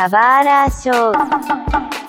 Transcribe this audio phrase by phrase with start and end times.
[0.00, 1.99] サバーラーショー。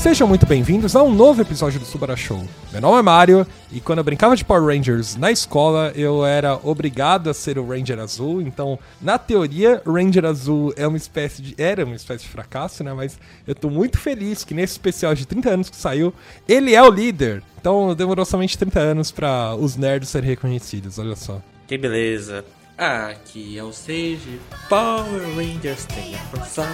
[0.00, 2.42] Sejam muito bem-vindos a um novo episódio do Subara Show.
[2.72, 6.58] Meu nome é Mario e quando eu brincava de Power Rangers na escola, eu era
[6.62, 8.40] obrigado a ser o Ranger Azul.
[8.40, 12.94] Então, na teoria, Ranger Azul é uma espécie de era uma espécie de fracasso, né?
[12.94, 16.14] Mas eu tô muito feliz que nesse especial de 30 anos que saiu,
[16.48, 17.42] ele é o líder.
[17.60, 21.42] Então, demorou somente 30 anos para os nerds serem reconhecidos, olha só.
[21.66, 22.42] Que beleza.
[22.78, 24.40] Aqui é o Sage.
[24.66, 26.64] Power Rangers tem a força.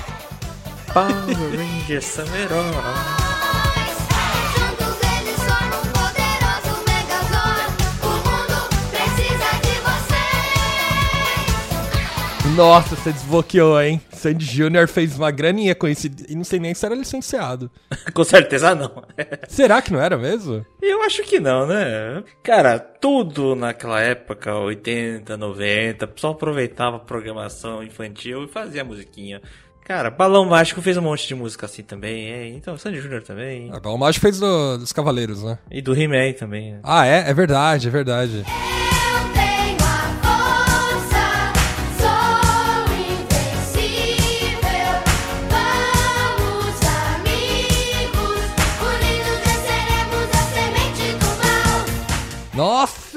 [0.92, 3.28] Power Rangers são heróis.
[12.56, 14.00] Nossa, você desbloqueou, hein?
[14.12, 14.88] Sandy Jr.
[14.88, 16.10] fez uma graninha com esse.
[16.28, 17.70] E não sei nem se era licenciado.
[18.12, 19.04] Com certeza não.
[19.46, 20.66] Será que não era mesmo?
[20.82, 22.24] Eu acho que não, né?
[22.42, 29.40] Cara, tudo naquela época, 80, 90, o pessoal aproveitava a programação infantil e fazia musiquinha.
[29.88, 33.70] Cara, Balão Mágico fez um monte de música assim também, é, então Sandy Júnior também.
[33.72, 35.58] Ah, o Mágico fez do- dos Cavaleiros, né?
[35.70, 36.72] E do He-Man também.
[36.74, 36.80] né?
[36.84, 37.30] Ah, é?
[37.30, 38.44] É verdade, é verdade.
[38.44, 38.77] Eu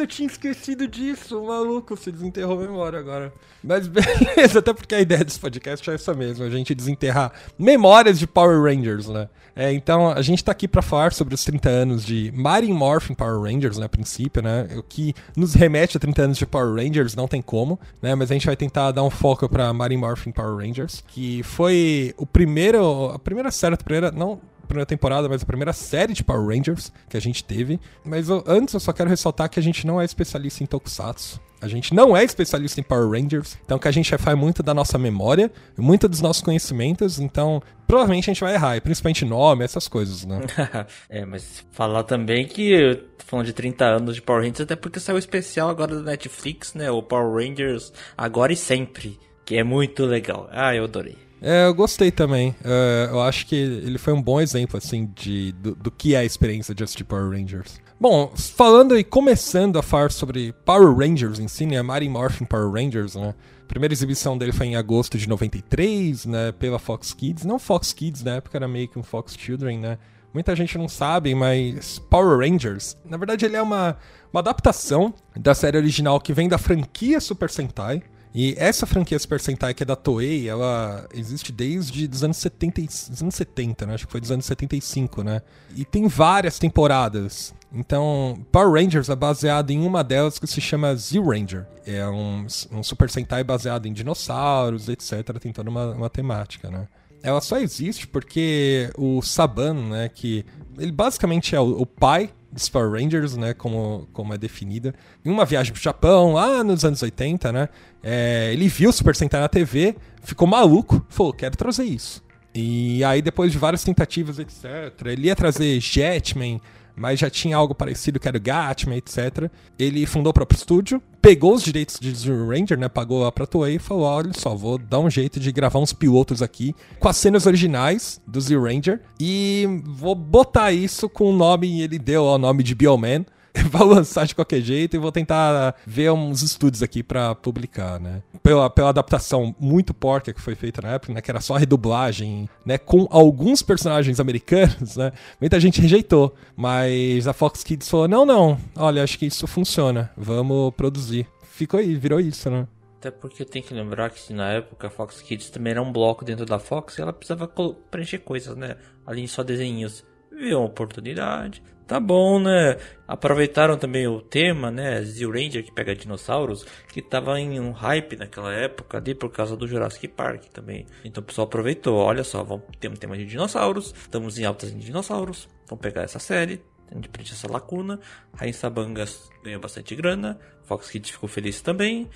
[0.01, 1.95] Eu tinha esquecido disso, maluco.
[1.95, 3.31] Você desenterrou a memória agora.
[3.63, 8.17] Mas beleza, até porque a ideia desse podcast é essa mesmo, a gente desenterrar memórias
[8.17, 9.29] de Power Rangers, né?
[9.55, 13.13] É, então, a gente tá aqui pra falar sobre os 30 anos de Mighty Morphin
[13.13, 14.67] Power Rangers, né, a princípio, né?
[14.75, 18.15] O que nos remete a 30 anos de Power Rangers, não tem como, né?
[18.15, 22.15] Mas a gente vai tentar dar um foco pra Mighty Morphin Power Rangers, que foi
[22.17, 24.39] o primeiro, a primeira série, a primeira, não
[24.71, 27.79] primeira temporada, mas a primeira série de Power Rangers que a gente teve.
[28.03, 31.39] Mas eu- antes eu só quero ressaltar que a gente não é especialista em Tokusatsu.
[31.61, 34.73] A gente não é especialista em Power Rangers, então que a gente vai muito da
[34.73, 39.87] nossa memória, muito dos nossos conhecimentos, então provavelmente a gente vai errar, principalmente nome, essas
[39.87, 40.39] coisas, né?
[41.07, 45.19] é, mas falar também que, falando de 30 anos de Power Rangers, até porque saiu
[45.19, 46.89] especial agora da Netflix, né?
[46.89, 50.49] O Power Rangers Agora e Sempre, que é muito legal.
[50.51, 51.15] Ah, eu adorei.
[51.41, 52.55] É, eu gostei também.
[52.63, 56.19] É, eu acho que ele foi um bom exemplo, assim, de, do, do que é
[56.19, 57.81] a experiência de assistir Power Rangers.
[57.99, 61.81] Bom, falando e começando a falar sobre Power Rangers em si, né?
[61.81, 63.33] Mighty Morphin Power Rangers, né?
[63.63, 66.51] A primeira exibição dele foi em agosto de 93, né?
[66.51, 67.43] Pela Fox Kids.
[67.43, 69.97] Não Fox Kids, na época era meio que um Fox Children, né?
[70.33, 73.97] Muita gente não sabe, mas Power Rangers, na verdade, ele é uma,
[74.31, 78.01] uma adaptação da série original que vem da franquia Super Sentai.
[78.33, 82.81] E essa franquia Super Sentai, que é da Toei, ela existe desde os anos 70,
[82.81, 83.93] e- dos anos 70, né?
[83.95, 85.41] Acho que foi dos anos 75, né?
[85.75, 87.53] E tem várias temporadas.
[87.73, 91.65] Então, Power Rangers é baseado em uma delas que se chama Z-Ranger.
[91.85, 95.37] É um, um Super Sentai baseado em dinossauros, etc.
[95.39, 96.87] Tem toda uma, uma temática, né?
[97.23, 100.45] Ela só existe porque o Saban, né, que
[100.77, 104.93] ele basicamente é o, o pai dos Power Rangers, né, como, como é definida,
[105.23, 107.69] em uma viagem pro Japão, lá nos anos 80, né,
[108.03, 112.21] é, ele viu o Super Sentai na TV, ficou maluco, falou, quero trazer isso.
[112.53, 114.65] E aí, depois de várias tentativas, etc.,
[115.05, 116.59] ele ia trazer Jetman,
[116.95, 119.49] mas já tinha algo parecido que era o Gatman, etc.
[119.77, 123.45] Ele fundou o próprio estúdio, pegou os direitos de Zero Ranger, né, pagou a pra
[123.45, 127.07] Toei e falou, olha só, vou dar um jeito de gravar uns pilotos aqui com
[127.07, 132.23] as cenas originais do Zero Ranger e vou botar isso com o nome, ele deu
[132.23, 133.25] ó, o nome de Bioman,
[133.69, 138.21] vai lançar de qualquer jeito e vou tentar ver uns estudos aqui pra publicar, né?
[138.41, 141.21] Pela, pela adaptação muito porca que foi feita na época, né?
[141.21, 142.77] Que era só redublagem, né?
[142.77, 145.11] Com alguns personagens americanos, né?
[145.39, 150.11] Muita gente rejeitou, mas a Fox Kids falou, não, não, olha, acho que isso funciona,
[150.17, 151.27] vamos produzir.
[151.43, 152.67] Ficou aí, virou isso, né?
[153.01, 156.23] Até porque tem que lembrar que na época a Fox Kids também era um bloco
[156.23, 157.51] dentro da Fox e ela precisava
[157.89, 158.77] preencher coisas, né?
[159.07, 160.05] Ali só desenhos.
[160.41, 161.61] Viu uma oportunidade.
[161.85, 162.77] Tá bom, né?
[163.07, 165.03] Aproveitaram também o tema, né?
[165.03, 169.55] Zero Ranger que pega dinossauros, que tava em um hype naquela época ali por causa
[169.55, 170.87] do Jurassic Park também.
[171.05, 171.95] Então o pessoal aproveitou.
[171.97, 173.93] Olha só, vamos ter um tema de dinossauros.
[173.93, 175.47] Estamos em altas em dinossauros.
[175.67, 176.59] Vamos pegar essa série.
[176.89, 177.99] A gente preenche essa lacuna.
[178.33, 180.39] Rain Sabangas ganhou bastante grana.
[180.63, 182.09] Fox Kids ficou feliz também.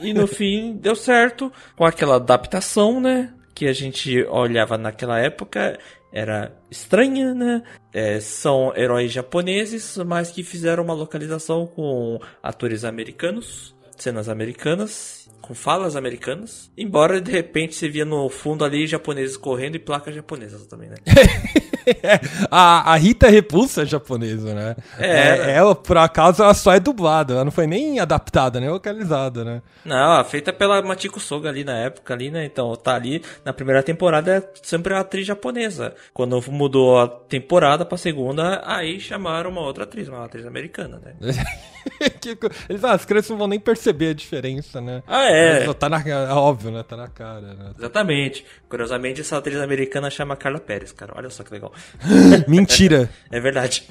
[0.00, 3.34] E no fim deu certo com aquela adaptação, né?
[3.52, 5.78] Que a gente olhava naquela época,
[6.16, 7.62] era estranha, né?
[7.92, 15.54] É, são heróis japoneses, mas que fizeram uma localização com atores americanos, cenas americanas, com
[15.54, 16.72] falas americanas.
[16.74, 20.96] Embora de repente você via no fundo ali japoneses correndo e placas japonesas também, né?
[21.86, 24.76] É, a, a Rita Repulsa é japonesa, né?
[24.98, 25.52] É.
[25.52, 27.34] ela, por acaso, ela só é dublada.
[27.34, 29.62] Ela não foi nem adaptada, nem localizada, né?
[29.84, 32.44] Não, feita pela Machiko Soga ali na época ali, né?
[32.44, 35.94] Então tá ali na primeira temporada é sempre a atriz japonesa.
[36.12, 41.14] Quando mudou a temporada pra segunda, aí chamaram uma outra atriz, uma atriz americana, né?
[42.68, 45.02] Eles, ah, as crianças não vão nem perceber a diferença, né?
[45.06, 45.66] Ah, é.
[45.66, 46.82] Mas, Tá na, é óbvio, né?
[46.82, 47.72] Tá na cara, né?
[47.78, 48.44] Exatamente.
[48.68, 51.12] Curiosamente, essa atriz americana chama Carla Pérez, cara.
[51.16, 51.72] Olha só que legal.
[52.48, 53.08] Mentira.
[53.30, 53.86] É verdade.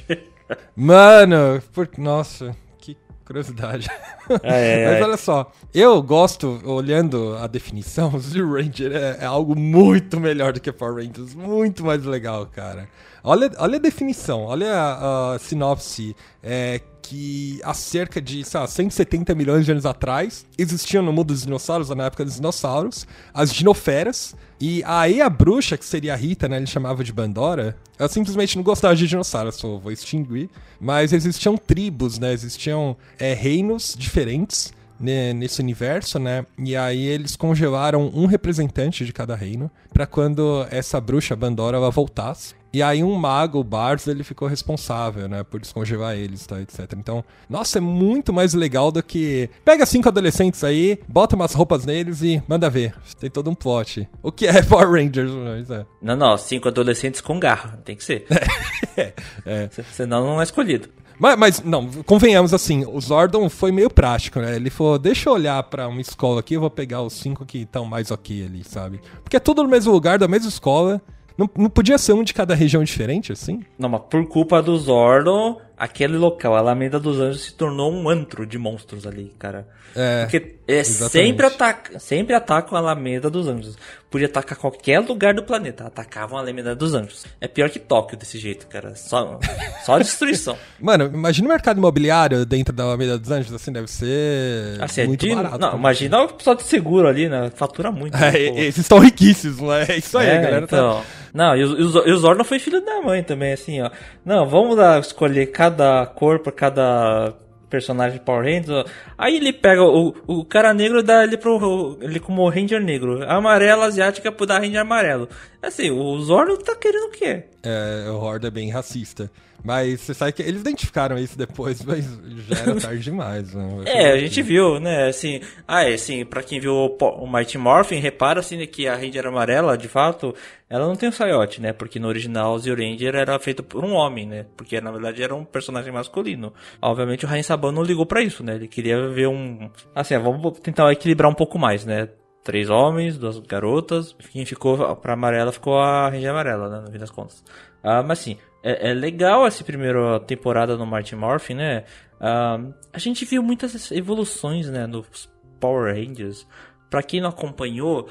[0.75, 1.89] Mano, por...
[1.97, 3.87] nossa, que curiosidade.
[4.29, 5.03] Ai, ai, Mas ai.
[5.03, 10.53] olha só, eu gosto, olhando a definição, o Zero Ranger é, é algo muito melhor
[10.53, 12.87] do que Power Rangers, muito mais legal, cara.
[13.23, 18.67] Olha, olha a definição, olha a, a sinopse, é que há cerca de, sei lá,
[18.67, 23.53] 170 milhões de anos atrás, existiam no mundo dos dinossauros, na época dos dinossauros, as
[23.53, 28.09] dinoferas, e aí a bruxa, que seria a Rita, né, ele chamava de Bandora, ela
[28.09, 30.49] simplesmente não gostava de dinossauros, só vou extinguir,
[30.79, 36.45] mas existiam tribos, né, existiam é, reinos diferentes, nesse universo, né?
[36.57, 41.91] E aí eles congelaram um representante de cada reino pra quando essa bruxa Bandora ela
[41.91, 42.53] voltasse.
[42.73, 46.91] E aí um mago, o Bars, ele ficou responsável, né, por descongelar eles, tá, etc.
[46.97, 51.85] Então, nossa, é muito mais legal do que pega cinco adolescentes aí, bota umas roupas
[51.85, 52.93] neles e manda ver.
[53.17, 54.09] Tem todo um plot.
[54.21, 55.85] O que é Power Rangers, mas é.
[56.01, 57.79] Não, não, cinco adolescentes com garra.
[57.85, 58.25] Tem que ser.
[59.45, 59.69] é.
[59.71, 60.89] Se- Senão não é escolhido.
[61.19, 64.55] Mas, mas, não, convenhamos assim, o Zordon foi meio prático, né?
[64.55, 67.59] Ele falou, deixa eu olhar pra uma escola aqui, eu vou pegar os cinco que
[67.59, 68.99] estão mais ok ali, sabe?
[69.23, 71.01] Porque é tudo no mesmo lugar, da mesma escola.
[71.37, 73.61] Não, não podia ser um de cada região diferente, assim?
[73.77, 78.07] Não, mas por culpa do Zordon, aquele local, a Alameda dos Anjos, se tornou um
[78.09, 79.67] antro de monstros ali, cara.
[79.97, 81.11] É, Porque é exatamente.
[81.11, 83.77] sempre, ataca, sempre atacam a Alameda dos Anjos.
[84.11, 85.85] Podia atacar qualquer lugar do planeta.
[85.85, 87.25] Atacavam a Alameda dos Anjos.
[87.39, 88.93] É pior que Tóquio desse jeito, cara.
[88.95, 89.39] Só,
[89.85, 90.57] só destruição.
[90.79, 95.07] Mano, imagina o mercado imobiliário dentro da Alameda dos Anjos, assim, deve ser Assim, é
[95.07, 95.57] muito de- barato.
[95.59, 97.49] Não, imagina o pessoal de seguro ali, né?
[97.55, 98.17] Fatura muito.
[98.17, 98.57] né, É, pô.
[98.57, 99.85] eles estão riquíssimos, né?
[99.87, 101.01] É isso aí, É, galera então.
[101.01, 101.05] tá...
[101.35, 103.91] Não, e o, e o, foi filho da mãe também, assim, ó.
[104.23, 107.33] Não, vamos lá escolher cada cor pra cada
[107.69, 108.69] personagem de Power Rangers.
[108.69, 108.85] ó.
[109.17, 113.21] Aí ele pega o, o cara negro e dá ele pro ele como Ranger negro.
[113.23, 115.27] A amarela asiática pro dar Ranger amarelo.
[115.61, 117.43] Assim, o Zordon tá querendo o quê?
[117.63, 119.29] É, o Horde é bem racista.
[119.63, 122.05] Mas você sabe que eles identificaram isso depois, mas
[122.47, 123.53] já era tarde demais.
[123.53, 123.65] Né?
[123.85, 127.99] É, a gente viu, né, assim, ah, é, assim, pra quem viu o, Mighty Morphin,
[127.99, 130.35] repara, assim, que a Ranger amarela, de fato,
[130.69, 133.83] ela não tem o saiote, né, porque no original o Zio Ranger era feito por
[133.83, 136.53] um homem, né, porque na verdade era um personagem masculino.
[136.81, 140.19] Obviamente o Rain Saban não ligou pra isso, né, ele queria ver um, assim, ah,
[140.19, 142.09] vamos tentar equilibrar um pouco mais, né,
[142.43, 146.99] três homens, duas garotas, quem ficou pra amarela ficou a Ranger amarela, né, no fim
[146.99, 147.43] das contas.
[147.83, 151.83] Ah, mas assim, é, é legal essa primeira temporada no Mighty Morphin, né?
[152.19, 152.59] Ah,
[152.91, 155.29] a gente viu muitas evoluções, né, nos
[155.59, 156.47] Power Rangers.
[156.89, 158.09] Pra quem não acompanhou,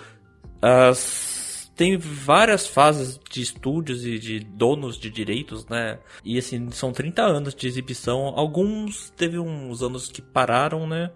[0.63, 5.99] as- tem várias fases de estúdios e de donos de direitos, né?
[6.25, 8.33] E assim, são 30 anos de exibição.
[8.37, 11.11] Alguns teve uns anos que pararam, né?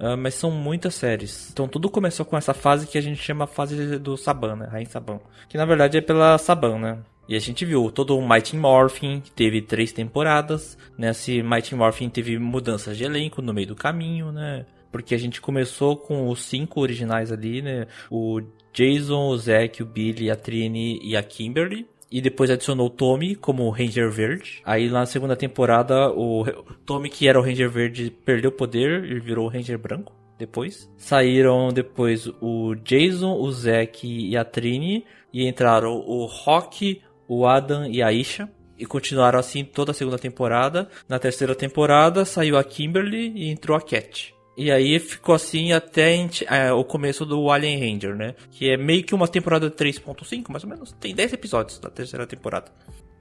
[0.00, 1.50] Ah, mas são muitas séries.
[1.52, 4.66] Então tudo começou com essa fase que a gente chama fase do Saban, né?
[4.72, 5.20] Rain Saban.
[5.48, 6.98] Que na verdade é pela Saban, né?
[7.28, 10.76] E a gente viu todo o Mighty Morphin, que teve três temporadas.
[10.98, 14.66] Nesse Mighty Morphin teve mudanças de elenco no meio do caminho, né?
[14.90, 17.86] Porque a gente começou com os cinco originais ali, né?
[18.10, 18.40] O
[18.72, 21.86] Jason, o Zack, o Billy, a Trini e a Kimberly.
[22.10, 24.60] E depois adicionou o Tommy como Ranger Verde.
[24.66, 26.44] Aí lá na segunda temporada, o
[26.84, 30.12] Tommy, que era o Ranger Verde, perdeu o poder e virou o Ranger Branco.
[30.38, 30.90] Depois.
[30.98, 35.06] Saíram depois o Jason, o Zack e a Trini.
[35.32, 37.00] E entraram o Rock,
[37.32, 38.48] o Adam e a Isha.
[38.78, 40.88] E continuaram assim toda a segunda temporada.
[41.08, 44.34] Na terceira temporada saiu a Kimberly e entrou a Cat.
[44.56, 48.34] E aí ficou assim até é, o começo do Alien Ranger, né?
[48.50, 50.92] Que é meio que uma temporada 3.5, mais ou menos.
[51.00, 52.70] Tem 10 episódios da terceira temporada.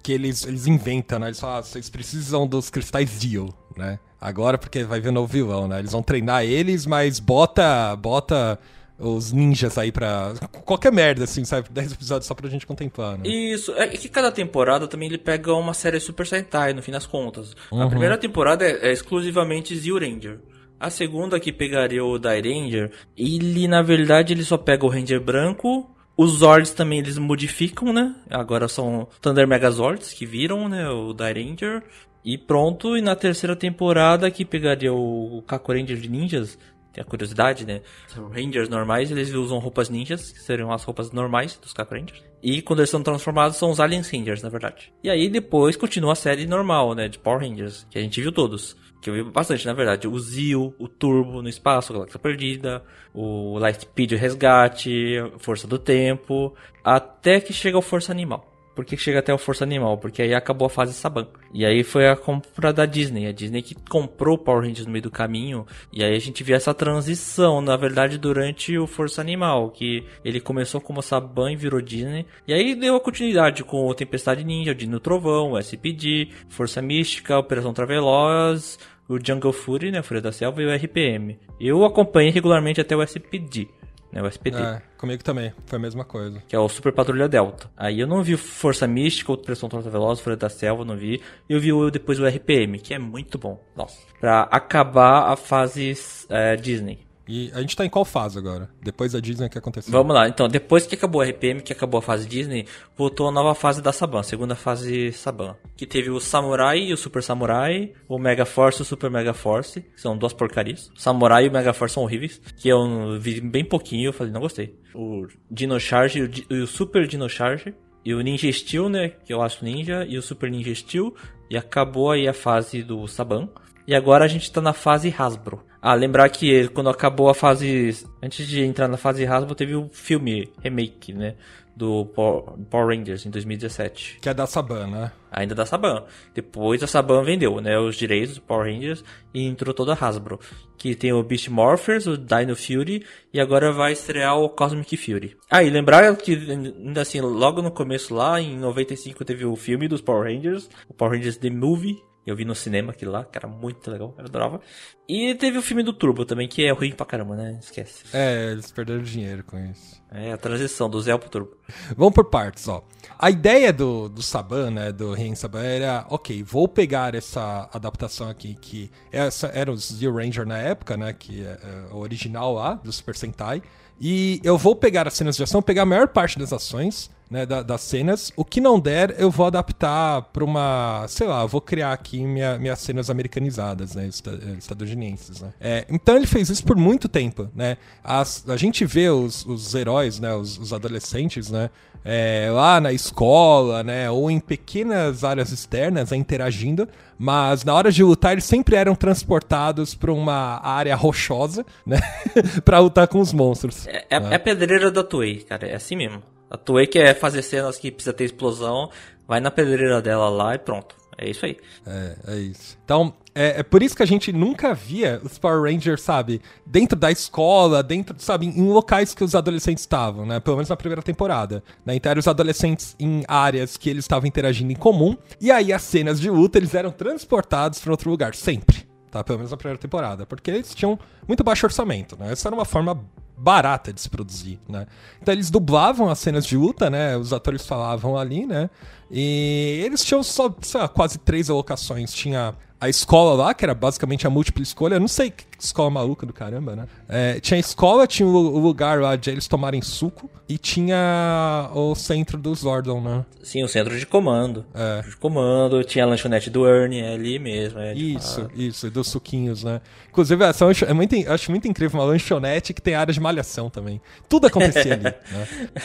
[0.03, 1.27] Que eles, eles inventam, né?
[1.27, 4.00] Eles falam, ah, vocês precisam dos cristais Dio, né?
[4.20, 5.80] Agora, porque vai vir um novo vilão, né?
[5.80, 8.60] Eles vão treinar eles, mas bota, bota
[9.01, 10.34] os ninjas aí pra...
[10.63, 11.67] Qualquer merda, assim, sabe?
[11.70, 13.27] 10 episódios só pra gente contemplar, né?
[13.27, 17.05] Isso, é que cada temporada também ele pega uma série Super Sentai, no fim das
[17.05, 17.55] contas.
[17.72, 20.39] A primeira temporada é, é exclusivamente Zio Ranger.
[20.79, 25.22] A segunda que pegaria o Dai Ranger, ele na verdade ele só pega o Ranger
[25.22, 25.96] branco.
[26.17, 28.15] Os Zords também eles modificam, né?
[28.29, 30.89] Agora são Thunder Megazords que viram, né?
[30.89, 31.84] O Dai Ranger.
[32.25, 36.58] E pronto, e na terceira temporada que pegaria o Kaku Ranger de Ninjas,
[36.93, 37.81] tem a curiosidade, né?
[38.10, 42.24] Os Rangers normais, eles usam roupas ninjas, que seriam as roupas normais dos Cap Rangers.
[42.43, 44.91] E quando eles são transformados, são os Alien Rangers, na verdade.
[45.03, 47.07] E aí depois continua a série normal, né?
[47.07, 48.75] De Power Rangers, que a gente viu todos.
[49.01, 50.07] Que eu vi bastante, na verdade.
[50.07, 52.83] O Zio, o Turbo no espaço, a Galáxia Perdida,
[53.13, 58.50] o Lightspeed o Resgate, Força do Tempo, até que chega o Força Animal.
[58.81, 60.00] Por que chega até o Força Animal?
[60.00, 61.27] Porque aí acabou a fase Saban.
[61.53, 63.27] E aí foi a compra da Disney.
[63.27, 65.67] A Disney que comprou o Power Rangers no meio do caminho.
[65.93, 69.69] E aí a gente viu essa transição, na verdade, durante o Força Animal.
[69.69, 72.25] Que ele começou como Saban e virou Disney.
[72.47, 76.81] E aí deu a continuidade com o Tempestade Ninja, o Dino Trovão, o SPD, Força
[76.81, 81.38] Mística, Operação Traveloz, o Jungle Fury, né, Fúria da Selva e o RPM.
[81.59, 83.67] Eu acompanhei regularmente até o SPD,
[84.12, 84.58] né, o SPD.
[84.58, 86.41] É, comigo também, foi a mesma coisa.
[86.48, 87.70] Que é o Super Patrulha Delta.
[87.77, 91.22] Aí eu não vi Força Mística, Operação Torta Veloz, Fúria da Selva, não vi.
[91.48, 93.63] Eu vi depois o RPM, que é muito bom.
[93.75, 93.98] Nossa.
[94.20, 95.94] Pra acabar a fase
[96.30, 97.11] é, Disney.
[97.31, 98.69] E a gente tá em qual fase agora?
[98.83, 99.89] Depois da Disney, o que aconteceu?
[99.89, 103.31] Vamos lá, então, depois que acabou o RPM, que acabou a fase Disney, voltou a
[103.31, 105.55] nova fase da Saban, a segunda fase Saban.
[105.77, 109.33] Que teve o Samurai e o Super Samurai, o Mega Force e o Super Mega
[109.33, 110.91] Force, que são duas porcarias.
[110.93, 114.33] O Samurai e o Mega Force são horríveis, que eu vi bem pouquinho, eu falei,
[114.33, 114.77] não gostei.
[114.93, 117.73] O Dino Charge e o Super Dino Charge,
[118.03, 121.15] e o Ninja Steel, né, que eu acho ninja, e o Super Ninja Steel,
[121.50, 123.47] e acabou aí a fase do Saban.
[123.88, 125.63] E agora a gente tá na fase Hasbro.
[125.81, 128.05] Ah, lembrar que quando acabou a fase.
[128.21, 131.35] Antes de entrar na fase Hasbro, teve o filme remake, né?
[131.75, 134.19] Do Power Power Rangers em 2017.
[134.21, 135.11] Que é da Saban, né?
[135.31, 136.03] Ainda da Saban.
[136.35, 137.79] Depois a Saban vendeu, né?
[137.79, 140.39] Os direitos do Power Rangers e entrou toda a Hasbro.
[140.77, 145.35] Que tem o Beast Morphers, o Dino Fury e agora vai estrear o Cosmic Fury.
[145.50, 149.88] Ah, e lembrar que ainda assim, logo no começo lá, em 95 teve o filme
[149.88, 152.11] dos Power Rangers, o Power Rangers The Movie.
[152.25, 154.61] Eu vi no cinema aquilo lá, que era muito legal, eu adorava.
[155.09, 157.57] E teve o filme do Turbo também, que é ruim pra caramba, né?
[157.59, 158.03] Esquece.
[158.13, 159.99] É, eles perderam dinheiro com isso.
[160.11, 161.57] É a transição do Zé pro Turbo.
[161.97, 162.83] Vamos por partes, ó.
[163.17, 168.29] A ideia do, do Saban, né, do Ren Saban era, ok, vou pegar essa adaptação
[168.29, 172.53] aqui, que essa era o Zero Ranger na época, né, que é, é o original
[172.53, 173.63] lá, do Super Sentai,
[173.99, 177.45] e eu vou pegar as cenas de ação, pegar a maior parte das ações, né,
[177.45, 181.61] da- das cenas, o que não der, eu vou adaptar pra uma, sei lá, vou
[181.61, 185.53] criar aqui minha- minhas cenas americanizadas, né, esta- estadunidenses, né.
[185.59, 189.73] É, então ele fez isso por muito tempo, né, As- a gente vê os, os
[189.73, 191.69] heróis, né, os, os adolescentes, né,
[192.03, 196.85] é, lá na escola, né, ou em pequenas áreas externas, né, interagindo,
[197.17, 202.00] mas na hora de lutar eles sempre eram transportados pra uma área rochosa, né,
[202.65, 203.88] pra lutar com os monstros.
[203.88, 206.21] É, é, é a pedreira da Toei, cara, é assim mesmo.
[206.51, 208.89] A Toei quer fazer cenas que precisa ter explosão,
[209.25, 210.96] vai na pedreira dela lá e pronto.
[211.17, 211.55] É isso aí.
[211.86, 212.77] É, é isso.
[212.84, 216.98] Então, é, é por isso que a gente nunca via os Power Rangers, sabe, dentro
[216.98, 220.39] da escola, dentro, sabe, em locais que os adolescentes estavam, né?
[220.39, 221.63] Pelo menos na primeira temporada.
[221.86, 221.96] Né?
[221.96, 225.15] Então, eram os adolescentes em áreas que eles estavam interagindo em comum.
[225.39, 228.86] E aí, as cenas de luta, eles eram transportados para outro lugar, sempre.
[229.10, 229.24] Tá?
[229.24, 230.25] Pelo menos na primeira temporada.
[230.25, 232.31] Porque eles tinham muito baixo orçamento, né?
[232.31, 233.00] Essa era uma forma
[233.38, 234.85] barata de se produzir, né?
[235.21, 237.17] Então eles dublavam as cenas de luta, né?
[237.17, 238.69] Os atores falavam ali, né?
[239.09, 242.13] E eles tinham só, sei lá, quase três alocações.
[242.13, 244.95] Tinha a escola lá, que era basicamente a múltipla escolha.
[244.95, 245.31] Eu não sei
[245.65, 246.88] escola maluca do caramba, né?
[247.08, 252.38] É, tinha escola, tinha o, lugar lá de eles tomarem suco e tinha o centro
[252.38, 253.25] do Zordon, né?
[253.44, 254.65] Sim, o centro de comando.
[254.74, 254.96] É.
[254.98, 257.80] Centro de comando, tinha a lanchonete do Ernie é ali mesmo.
[257.80, 258.62] É, Isso, fato.
[258.62, 259.82] isso, e dos suquinhos, né?
[260.10, 263.20] Inclusive, essa lancho- é muito, eu acho muito incrível uma lanchonete que tem área de
[263.20, 264.01] malhação também.
[264.27, 265.13] Tudo acontecia ali, né?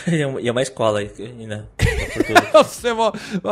[0.09, 1.01] E é uma- é escola
[1.47, 1.65] né?
[2.53, 2.93] Nossa, é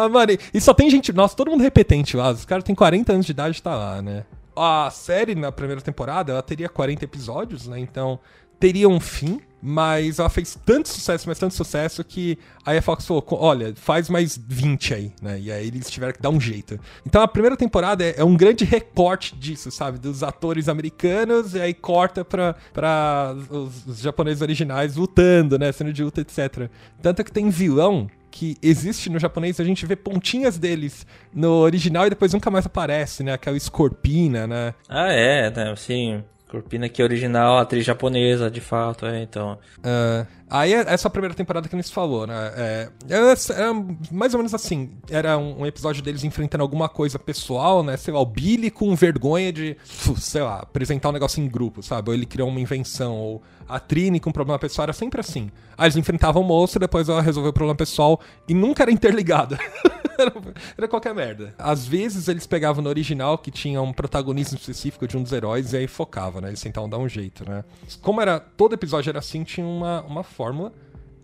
[0.08, 1.12] Mano, e só tem gente.
[1.12, 2.30] Nossa, todo mundo repetente lá.
[2.30, 4.24] Os caras têm 40 anos de idade e tá lá, né?
[4.56, 7.78] A série na primeira temporada, ela teria 40 episódios, né?
[7.78, 8.18] Então
[8.60, 13.04] teria um fim, mas ela fez tanto sucesso, mas tanto sucesso que aí a Fox
[13.04, 15.38] falou: "Co- olha, faz mais 20 aí, né?
[15.40, 16.78] E aí eles tiveram que dar um jeito.
[17.04, 19.98] Então a primeira temporada é, é um grande recorte disso, sabe?
[19.98, 25.72] Dos atores americanos, e aí corta pra, pra os, os japoneses originais lutando, né?
[25.72, 26.70] Cena de luta, etc.
[27.02, 32.08] Tanto que tem vilão que existe no japonês, a gente vê pontinhas deles no original
[32.08, 33.32] e depois nunca mais aparece, né?
[33.32, 34.74] Aquela escorpina, né?
[34.88, 35.70] ah, é, né?
[35.70, 36.24] Assim,
[36.54, 39.58] Corpina que é original, atriz japonesa, de fato, é, então.
[39.82, 42.52] Ah, aí é- essa primeira temporada que a falou, né?
[42.56, 43.74] É, era, era
[44.12, 44.90] mais ou menos assim.
[45.10, 47.96] Era um, um episódio deles enfrentando alguma coisa pessoal, né?
[47.96, 49.76] Sei lá, o Billy com vergonha de,
[50.16, 52.10] sei lá, apresentar um negócio em grupo, sabe?
[52.10, 55.50] Ou ele criou uma invenção, ou a Trini com um problema pessoal, era sempre assim.
[55.76, 59.58] Aí eles enfrentavam o monstro, depois ela resolveu o problema pessoal e nunca era interligada.
[60.18, 61.54] era, qualquer merda.
[61.58, 65.72] Às vezes eles pegavam no original que tinha um protagonismo específico de um dos heróis
[65.72, 66.48] e aí focava, né?
[66.48, 67.64] Eles tentavam dar um jeito, né?
[68.00, 70.72] Como era todo episódio era assim, tinha uma, uma fórmula,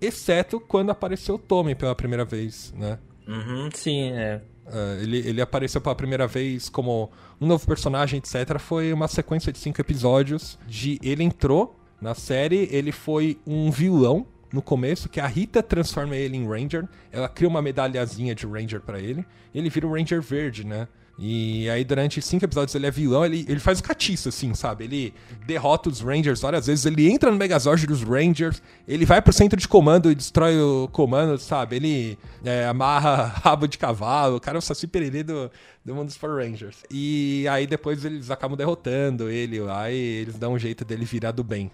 [0.00, 2.98] exceto quando apareceu o Tommy pela primeira vez, né?
[3.26, 4.40] Uhum, sim, é.
[4.66, 8.58] Uh, ele, ele apareceu pela primeira vez como um novo personagem, etc.
[8.58, 14.26] Foi uma sequência de cinco episódios de ele entrou na série, ele foi um vilão
[14.52, 16.88] no começo, que a Rita transforma ele em Ranger.
[17.12, 19.24] Ela cria uma medalhazinha de Ranger pra ele.
[19.54, 20.88] Ele vira o Ranger verde, né?
[21.22, 24.84] E aí, durante cinco episódios, ele é vilão, ele, ele faz o catiço, assim, sabe?
[24.84, 25.14] Ele
[25.46, 29.60] derrota os Rangers várias vezes, ele entra no Megazord dos Rangers, ele vai pro centro
[29.60, 31.76] de comando e destrói o comando, sabe?
[31.76, 35.50] Ele é, amarra rabo de cavalo, o cara é o Saci do,
[35.84, 36.78] do mundo dos Power Rangers.
[36.90, 41.44] E aí, depois, eles acabam derrotando ele e eles dão um jeito dele virar do
[41.44, 41.70] bem.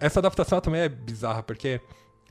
[0.00, 1.80] Essa adaptação também é bizarra, porque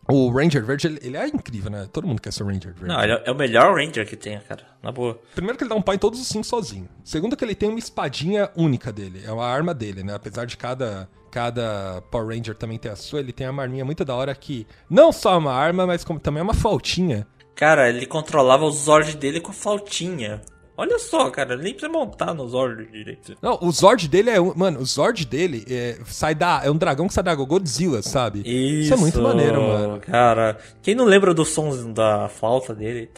[0.07, 1.87] o Ranger Verde, ele, ele é incrível, né?
[1.91, 2.87] Todo mundo quer ser Ranger Verde.
[2.87, 4.63] Não, ele é é o melhor Ranger que tem, cara.
[4.81, 5.19] Na boa.
[5.33, 6.87] Primeiro que ele dá um pau em todos os cinco sozinho.
[7.03, 9.23] Segundo que ele tem uma espadinha única dele.
[9.25, 10.13] É uma arma dele, né?
[10.13, 14.05] Apesar de cada, cada Power Ranger também ter a sua, ele tem uma arminha muito
[14.05, 17.25] da hora que não só é uma arma, mas como também é uma flautinha.
[17.55, 20.41] Cara, ele controlava o Zord dele com a flautinha.
[20.77, 23.37] Olha só, cara, nem precisa montar no Zord direito.
[23.41, 24.39] Não, o Zord dele é...
[24.39, 26.61] Mano, o Zord dele é, sai da...
[26.63, 28.41] É um dragão que sai da Godzilla, sabe?
[28.45, 29.99] Isso, é muito maneiro, mano.
[30.01, 33.09] Cara, quem não lembra dos sons da flauta dele?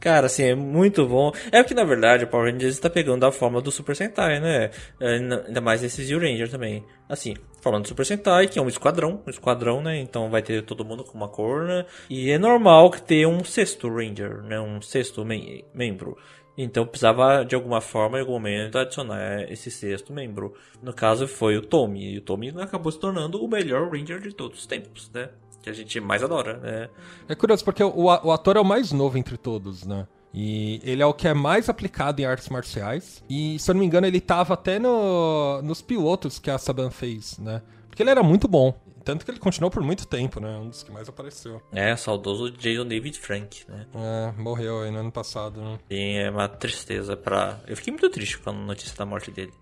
[0.00, 1.32] Cara, assim, é muito bom.
[1.50, 4.70] É que, na verdade, o Power Rangers está pegando a forma do Super Sentai, né?
[5.00, 6.84] É, Ainda ainda mais esse Zio Ranger também.
[7.12, 10.00] Assim, falando do Super Sentai, que é um esquadrão, um esquadrão, né?
[10.00, 11.84] Então vai ter todo mundo com uma cor, né?
[12.08, 14.58] E é normal que tenha um sexto Ranger, né?
[14.58, 16.16] Um sexto mem- membro.
[16.56, 20.54] Então precisava de alguma forma, em algum momento, adicionar esse sexto membro.
[20.82, 22.14] No caso foi o Tommy.
[22.14, 25.28] E o Tommy acabou se tornando o melhor Ranger de todos os tempos, né?
[25.62, 26.88] Que a gente mais adora, né?
[27.28, 30.08] É curioso, porque o, o ator é o mais novo entre todos, né?
[30.34, 33.22] E ele é o que é mais aplicado em artes marciais.
[33.28, 36.90] E, se eu não me engano, ele tava até no, nos pilotos que a Saban
[36.90, 37.62] fez, né?
[37.88, 38.74] Porque ele era muito bom.
[39.04, 40.56] Tanto que ele continuou por muito tempo, né?
[40.58, 41.60] Um dos que mais apareceu.
[41.72, 43.86] É, saudoso Jason David Frank, né?
[43.94, 45.78] É, morreu aí no ano passado, né?
[45.90, 47.58] E é uma tristeza pra.
[47.66, 49.52] Eu fiquei muito triste com a notícia da morte dele.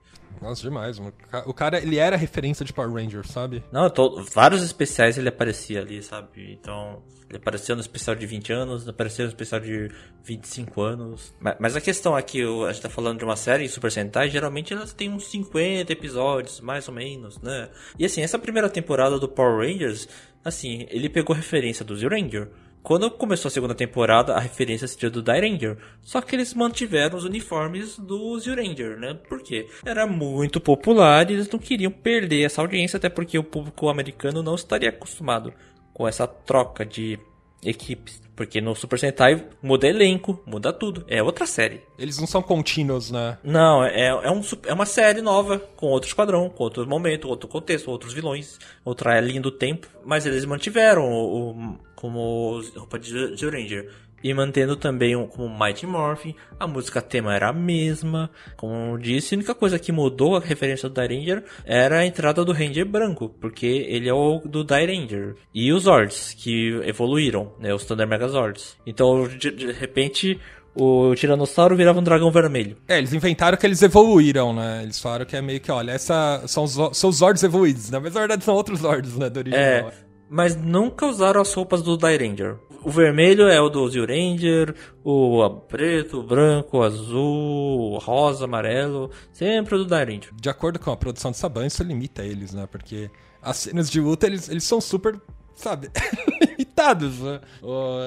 [0.40, 0.98] Nossa, demais.
[0.98, 1.12] mano.
[1.24, 3.62] O ca- O cara, ele era referência de Power Rangers, sabe?
[3.72, 6.52] Não, tô, vários especiais ele aparecia ali, sabe?
[6.60, 9.90] Então, ele apareceu no especial de 20 anos, apareceu no especial de
[10.24, 11.34] 25 anos.
[11.40, 14.30] Mas, mas a questão aqui, o- a gente tá falando de uma série Super Sentai,
[14.30, 17.68] geralmente elas têm uns 50 episódios, mais ou menos, né?
[17.98, 20.08] E assim, essa primeira temporada do Power Rangers,
[20.44, 22.48] assim, ele pegou referência do Zero Ranger.
[22.82, 25.76] Quando começou a segunda temporada, a referência seria do Die Ranger.
[26.02, 29.14] Só que eles mantiveram os uniformes do Zio Ranger, né?
[29.28, 29.66] Por quê?
[29.84, 34.42] Era muito popular e eles não queriam perder essa audiência, até porque o público americano
[34.42, 35.52] não estaria acostumado
[35.92, 37.18] com essa troca de
[37.62, 38.20] equipes.
[38.34, 41.04] Porque no Super Sentai muda elenco, muda tudo.
[41.06, 41.82] É outra série.
[41.98, 43.36] Eles não são contínuos, né?
[43.44, 47.28] Não, é, é, um, sup- é uma série nova, com outro esquadrão, com outro momento,
[47.28, 49.86] outro contexto, outros vilões, outra linha do tempo.
[50.06, 53.90] Mas eles mantiveram o, o- como roupa de Ranger.
[54.22, 58.30] E mantendo também um, como Mighty Morphin, a música tema era a mesma.
[58.56, 62.44] Como eu disse, a única coisa que mudou a referência do Ranger era a entrada
[62.44, 65.36] do Ranger branco, porque ele é o do Ranger.
[65.54, 68.76] E os Zords, que evoluíram, né, os Thunder Megazords.
[68.86, 70.38] Então, de, de repente,
[70.74, 72.76] o Tiranossauro virava um dragão vermelho.
[72.86, 74.82] É, eles inventaram que eles evoluíram, né?
[74.82, 77.98] Eles falaram que é meio que, olha, essa são os, são os Zords evoluídos, né?
[77.98, 79.30] Mas na verdade são outros Zords, né?
[79.30, 79.62] Do original.
[79.62, 82.56] É, mas nunca usaram as roupas do Die Ranger.
[82.84, 88.44] O vermelho é o do Zio Ranger, o preto, o branco, o azul, o rosa,
[88.44, 90.30] amarelo, sempre o do Die Ranger.
[90.40, 92.66] De acordo com a produção de Saban, isso limita eles, né?
[92.70, 93.10] Porque
[93.42, 95.20] as cenas de luta, eles, eles são super,
[95.56, 95.90] sabe,
[96.40, 97.40] limitados, né?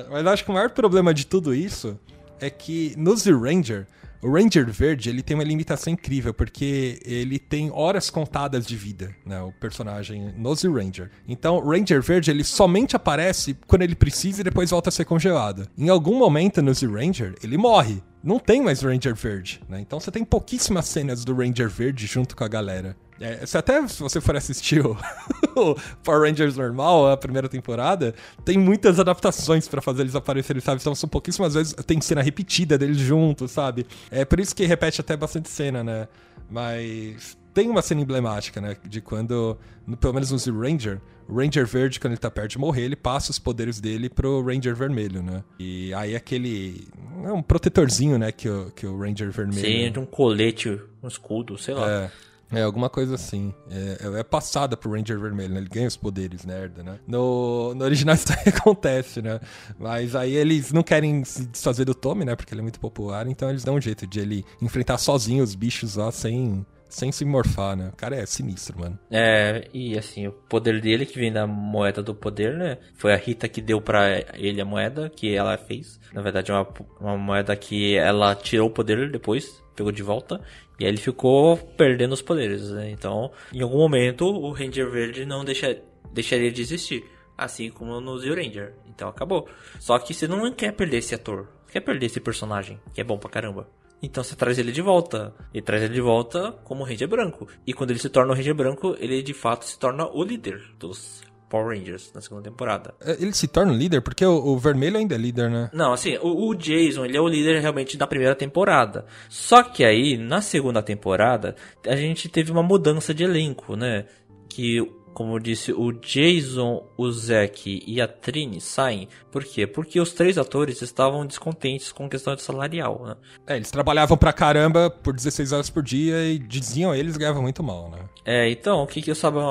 [0.10, 2.00] Mas eu acho que o maior problema de tudo isso
[2.40, 3.86] é que no Z-Ranger,
[4.24, 9.14] o Ranger Verde, ele tem uma limitação incrível, porque ele tem horas contadas de vida,
[9.26, 9.42] né?
[9.42, 11.12] O personagem no Z-Ranger.
[11.28, 15.06] Então, o Ranger Verde, ele somente aparece quando ele precisa e depois volta a ser
[15.06, 15.68] congelado.
[15.78, 18.02] Em algum momento no Z-Ranger, ele morre.
[18.24, 19.82] Não tem mais Ranger Verde, né?
[19.82, 22.96] Então você tem pouquíssimas cenas do Ranger Verde junto com a galera.
[23.20, 24.98] É, se até se você for assistir o,
[25.56, 30.82] o Power Rangers normal, a primeira temporada, tem muitas adaptações pra fazer eles aparecerem, sabe?
[30.82, 33.86] Então são pouquíssimas vezes, tem cena repetida deles juntos, sabe?
[34.10, 36.08] É por isso que repete até bastante cena, né?
[36.50, 38.76] Mas tem uma cena emblemática, né?
[38.88, 42.58] De quando, no- pelo menos no Ranger, o Ranger Verde, quando ele tá perto de
[42.58, 45.44] morrer, ele passa os poderes dele pro Ranger Vermelho, né?
[45.60, 46.88] E aí aquele.
[47.24, 48.32] É um protetorzinho, né?
[48.32, 49.62] Que o, que o Ranger Vermelho.
[49.62, 51.90] Sim, de um colete, um escudo, sei lá.
[51.90, 52.12] É.
[52.54, 53.54] É, alguma coisa assim.
[53.70, 55.60] É, é passada pro Ranger Vermelho, né?
[55.60, 57.00] Ele ganha os poderes, nerda, né?
[57.08, 59.40] No, no original isso acontece, né?
[59.80, 62.36] Mas aí eles não querem se desfazer do Tommy, né?
[62.36, 65.56] Porque ele é muito popular, então eles dão um jeito de ele enfrentar sozinho os
[65.56, 67.90] bichos lá sem, sem se morfar, né?
[67.92, 69.00] O cara é sinistro, mano.
[69.10, 72.78] É, e assim, o poder dele, que vem da moeda do poder, né?
[72.96, 76.00] Foi a Rita que deu pra ele a moeda, que ela fez.
[76.14, 76.68] Na verdade, é uma,
[77.02, 80.40] uma moeda que ela tirou o poder depois, pegou de volta.
[80.80, 82.92] E aí ele ficou perdendo os poderes, né?
[82.92, 85.76] Então, em algum momento, o Ranger Verde não deixa,
[86.14, 87.04] deixaria de existir.
[87.36, 88.76] Assim como no Zio Ranger.
[88.88, 89.50] Então acabou.
[89.80, 91.48] Só que você não quer perder esse ator.
[91.72, 93.68] Quer perder esse personagem, que é bom pra caramba.
[94.04, 95.34] Então você traz ele de volta.
[95.54, 97.48] E traz ele de volta como Ranger Branco.
[97.66, 100.62] E quando ele se torna o Ranger Branco, ele de fato se torna o líder
[100.78, 102.96] dos Power Rangers na segunda temporada.
[103.00, 105.70] É, Ele se torna o líder, porque o, o vermelho ainda é líder, né?
[105.72, 109.06] Não, assim, o, o Jason, ele é o líder realmente da primeira temporada.
[109.30, 111.56] Só que aí, na segunda temporada,
[111.88, 114.06] a gente teve uma mudança de elenco, né?
[114.50, 114.82] Que,
[115.14, 119.08] como eu disse, o Jason, o Zack e a Trini saem.
[119.32, 119.66] Por quê?
[119.68, 123.16] Porque os três atores estavam descontentes com questão de salarial, né?
[123.48, 127.64] É, eles trabalhavam pra caramba por 16 horas por dia e diziam eles ganhavam muito
[127.64, 128.00] mal, né?
[128.26, 129.44] É, então, o que que o Saban,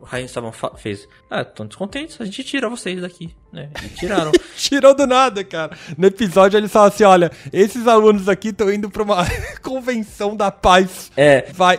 [0.00, 1.08] o Ryan Saban fa- fez?
[1.30, 3.70] Ah, estão descontentes, a gente tira vocês daqui, né?
[3.84, 4.32] E tiraram.
[4.56, 5.76] Tirou do nada, cara.
[5.98, 9.24] No episódio eles falam assim: olha, esses alunos aqui estão indo pra uma
[9.62, 11.10] convenção da paz.
[11.16, 11.78] é, Vai.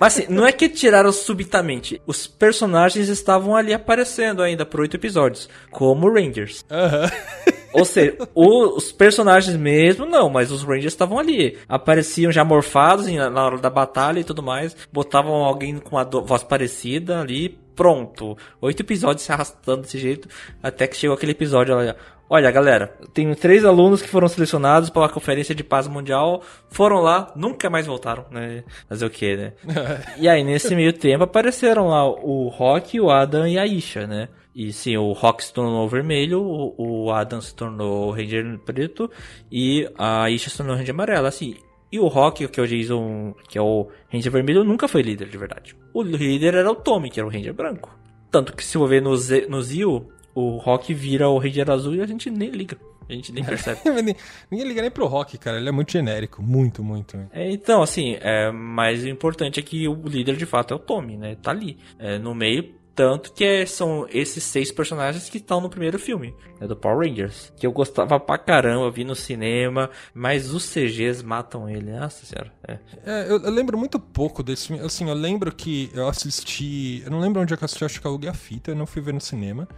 [0.00, 2.00] Mas assim, não é que tiraram subitamente.
[2.06, 6.64] Os personagens estavam ali aparecendo ainda por oito episódios, como Rangers.
[6.70, 7.10] Aham.
[7.72, 11.58] Ou seja, o- os personagens mesmo não, mas os Rangers estavam ali.
[11.68, 14.74] Apareciam já morfados na hora da batalha e tudo mais.
[14.90, 18.36] Botavam alguém com uma voz parecida ali, pronto.
[18.60, 20.28] Oito episódios se arrastando desse jeito,
[20.62, 21.94] até que chegou aquele episódio olha,
[22.30, 27.00] Olha, galera, tenho três alunos que foram selecionados para a Conferência de Paz Mundial, foram
[27.00, 28.64] lá, nunca mais voltaram, né?
[28.86, 29.52] Fazer o quê, né?
[30.18, 34.28] E aí, nesse meio tempo, apareceram lá o Rock, o Adam e a Isha, né?
[34.54, 39.10] E sim, o Rock se tornou vermelho, o, Adam se tornou Ranger preto
[39.50, 41.54] e a Isha se tornou Ranger amarelo, assim.
[41.90, 45.28] E o Rock, que é o Jason, que é o Ranger vermelho, nunca foi líder
[45.28, 45.76] de verdade.
[45.94, 47.96] O líder era o Tommy, que era o Ranger branco.
[48.30, 51.96] Tanto que se for ver no, Z, no Zio, o Rock vira o Ranger azul
[51.96, 52.78] e a gente nem liga.
[53.08, 53.80] A gente nem percebe.
[53.84, 54.14] Ninguém
[54.50, 55.58] ninguém liga nem pro rock, cara.
[55.58, 56.42] Ele é muito genérico.
[56.42, 57.18] Muito, muito.
[57.32, 60.78] É, então, assim, é, mas o importante é que o líder de fato é o
[60.80, 61.36] Tommy, né?
[61.42, 62.76] Tá ali, é, no meio.
[62.98, 67.08] Tanto que é- são esses seis personagens que estão no primeiro filme, né, do Power
[67.08, 67.52] Rangers.
[67.56, 71.92] Que eu gostava pra caramba, vi no cinema, mas os CGs matam ele.
[71.92, 72.52] Nossa senhora.
[72.66, 72.78] É.
[73.06, 74.82] É, eu, eu lembro muito pouco desse filme.
[74.84, 77.02] Assim, eu lembro que eu assisti.
[77.04, 78.76] Eu não lembro onde é que eu assisti, acho que eu aluguei a fita, eu
[78.76, 79.68] não fui ver no cinema.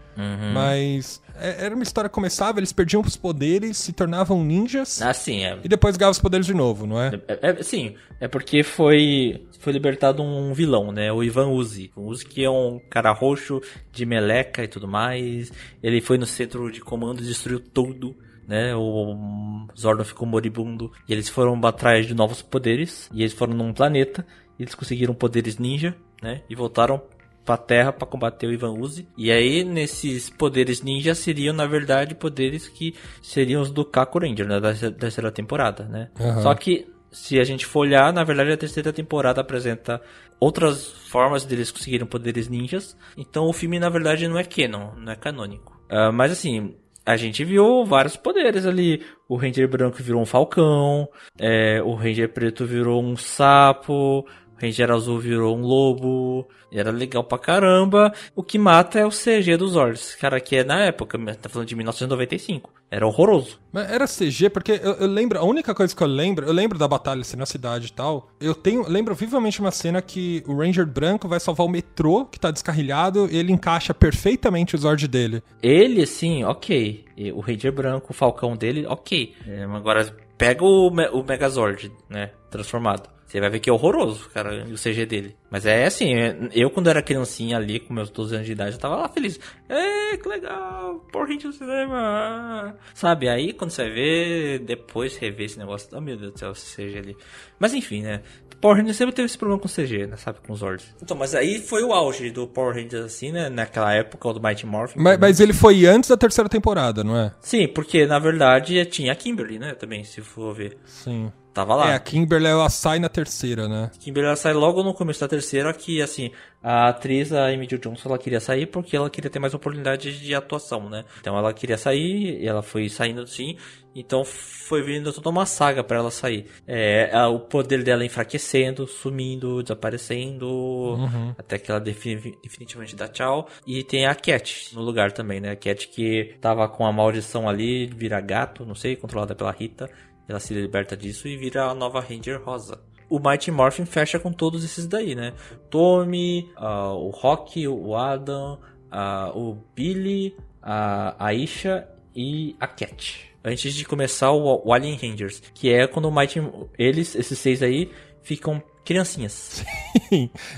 [0.54, 5.44] Mas é- era uma história que começava, eles perdiam os poderes, se tornavam ninjas Assim,
[5.44, 7.20] é, e depois ganhavam os poderes de novo, não é?
[7.28, 11.12] É, é- sim, é porque foi foi libertado um vilão, né?
[11.12, 11.90] O Ivan Uzi.
[11.94, 13.60] O Uzi que é um cara roxo
[13.92, 15.52] de meleca e tudo mais.
[15.82, 18.16] Ele foi no centro de comando e destruiu tudo,
[18.48, 18.74] né?
[18.74, 20.90] O Zordon ficou moribundo.
[21.06, 23.10] E eles foram atrás de novos poderes.
[23.12, 24.26] E eles foram num planeta.
[24.58, 26.40] E eles conseguiram poderes ninja, né?
[26.48, 27.02] E voltaram
[27.44, 29.08] pra Terra pra combater o Ivan Uzi.
[29.16, 34.46] E aí, nesses poderes ninja seriam, na verdade, poderes que seriam os do Kaku Ranger,
[34.46, 34.60] né?
[34.60, 36.10] Da terceira temporada, né?
[36.20, 36.42] Aham.
[36.42, 40.00] Só que, se a gente for olhar, na verdade, a terceira temporada apresenta
[40.38, 42.96] outras formas deles conseguirem poderes ninjas.
[43.16, 45.80] Então, o filme, na verdade, não é canon, não é canônico.
[45.88, 46.74] Ah, mas, assim...
[47.06, 49.02] A gente viu vários poderes ali.
[49.26, 51.08] O Ranger branco virou um falcão.
[51.38, 54.26] é, o Ranger preto virou um sapo.
[54.60, 56.46] Ranger azul virou um lobo.
[56.70, 58.12] Era legal pra caramba.
[58.36, 60.14] O que mata é o CG dos Zords.
[60.14, 62.70] Cara, que é na época, tá falando de 1995.
[62.90, 63.58] Era horroroso.
[63.72, 66.78] Mas era CG, porque eu, eu lembro, a única coisa que eu lembro, eu lembro
[66.78, 68.30] da batalha assim, na cidade e tal.
[68.40, 72.38] Eu tenho, lembro vivamente uma cena que o Ranger branco vai salvar o metrô que
[72.38, 75.42] tá descarrilhado e ele encaixa perfeitamente o Zord dele.
[75.62, 77.04] Ele, sim, ok.
[77.34, 79.34] O Ranger branco, o falcão dele, ok.
[79.46, 82.30] É, agora, pega o, o Megazord, né?
[82.50, 83.08] Transformado.
[83.30, 85.36] Você vai ver que é horroroso, cara, o CG dele.
[85.48, 88.72] Mas é assim, é- eu quando era criancinha ali, com meus 12 anos de idade,
[88.72, 89.38] eu tava lá feliz.
[89.68, 92.74] É, que legal, Power Ranger no cinema.
[92.92, 96.50] Sabe, aí quando você vai ver, depois rever esse negócio, oh meu Deus do céu,
[96.50, 97.16] esse CG ali.
[97.56, 98.20] Mas enfim, né?
[98.60, 100.16] Power Rangers sempre teve esse problema com CG, né?
[100.16, 100.92] Sabe, com os Zords.
[101.00, 103.48] Então, mas aí foi o auge do Power Rangers assim, né?
[103.48, 104.98] Naquela época, o do Mighty Morphin.
[105.00, 107.32] Mas, mas ele foi antes da terceira temporada, não é?
[107.40, 109.74] Sim, porque na verdade tinha a Kimberly, né?
[109.74, 110.76] Também, se for ver.
[110.84, 111.32] Sim.
[111.52, 111.90] Tava lá.
[111.92, 113.90] É, a Kimberly ela sai na terceira, né?
[113.98, 116.30] Kimberly ela sai logo no começo da terceira, que assim,
[116.62, 120.34] a atriz, a Jo Johnson, ela queria sair porque ela queria ter mais oportunidade de
[120.34, 121.04] atuação, né?
[121.20, 123.56] Então ela queria sair, e ela foi saindo assim,
[123.94, 126.46] então foi vindo toda uma saga pra ela sair.
[126.66, 130.96] É, a- o poder dela enfraquecendo, sumindo, desaparecendo,
[131.38, 133.48] até que ela defini- definitivamente dá tchau.
[133.66, 135.50] E tem a Cat no lugar também, né?
[135.50, 139.90] A Cat que tava com a maldição ali, vira gato, não sei, controlada pela Rita.
[140.30, 142.80] Ela se liberta disso e vira a nova Ranger Rosa.
[143.08, 145.32] O Mighty Morphin fecha com todos esses daí, né?
[145.68, 153.28] Tommy, ah, o Rock, o Adam, ah, o Billy, a Aisha e a Cat.
[153.44, 156.40] Antes de começar o, o Alien Rangers, que é quando o Mighty...
[156.78, 157.90] Eles, esses seis aí,
[158.22, 159.64] ficam criancinhas.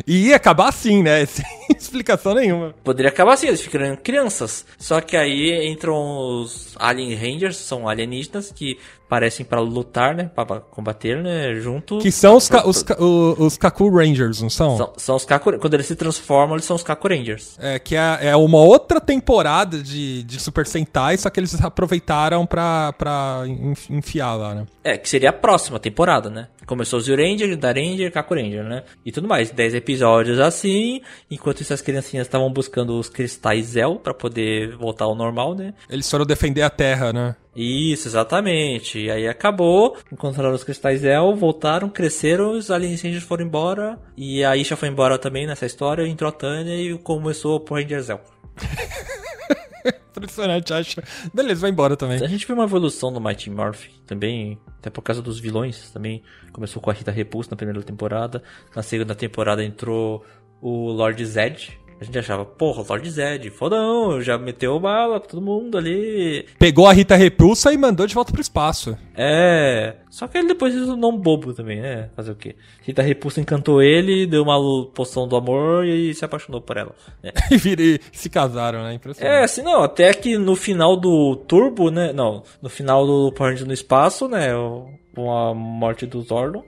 [0.06, 1.24] e ia acabar assim, né?
[1.26, 1.44] Sem
[1.76, 2.74] explicação nenhuma.
[2.84, 4.64] Poderia acabar assim, eles ficariam crianças.
[4.78, 8.78] Só que aí entram os Alien Rangers, são alienígenas que
[9.12, 10.30] parecem para lutar, né?
[10.34, 11.52] Para combater, né?
[11.56, 11.98] Junto.
[11.98, 14.74] Que são os, os, ca- o- os Kaku Rangers, não são?
[14.78, 17.58] São, são os Kaku, quando eles se transformam, eles são os Kaku Rangers.
[17.60, 22.46] É, que é, é uma outra temporada de, de Super Sentai, só que eles aproveitaram
[22.46, 24.66] pra, pra enf- enfiar lá, né?
[24.82, 26.48] É, que seria a próxima temporada, né?
[26.64, 28.84] Começou o Ranger, da Ranger, Kaku Ranger, né?
[29.04, 29.50] E tudo mais.
[29.50, 35.14] 10 episódios assim, enquanto essas criancinhas estavam buscando os cristais Zell pra poder voltar ao
[35.14, 35.74] normal, né?
[35.90, 37.36] Eles foram defender a Terra, né?
[37.54, 38.98] Isso, exatamente.
[38.98, 44.42] E aí acabou, encontraram os cristais Zell, voltaram, cresceram, os Alien Rangers foram embora, e
[44.42, 48.02] a Isha foi embora também nessa história, entrou a Tânia e começou o Power Ranger
[48.02, 48.20] Zell.
[50.16, 51.02] Impressionante, acha.
[51.32, 52.22] Beleza, vai embora também.
[52.22, 56.22] A gente viu uma evolução do Mighty Morphin também, até por causa dos vilões também.
[56.52, 58.42] Começou com a Rita Repulsa na primeira temporada.
[58.76, 60.24] Na segunda temporada entrou
[60.60, 61.78] o Lord Zed.
[62.02, 66.44] A gente achava, porra, Lord Zed, fodão, já meteu bala pra todo mundo ali.
[66.58, 68.98] Pegou a Rita Repulsa e mandou de volta pro espaço.
[69.14, 69.94] É.
[70.10, 72.10] Só que ele depois se tornou um bobo também, né?
[72.16, 72.56] Fazer o quê?
[72.82, 76.92] Rita Repulsa encantou ele, deu uma poção do amor e se apaixonou por ela.
[77.22, 77.30] né?
[77.52, 78.94] E, e se casaram, né?
[78.94, 79.32] Impressionante.
[79.32, 83.64] É, assim, não, até que no final do Turbo, né, não, no final do Power
[83.64, 84.48] no espaço, né,
[85.14, 86.64] com a morte do Zordon,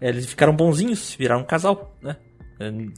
[0.00, 2.16] eles ficaram bonzinhos, viraram um casal, né,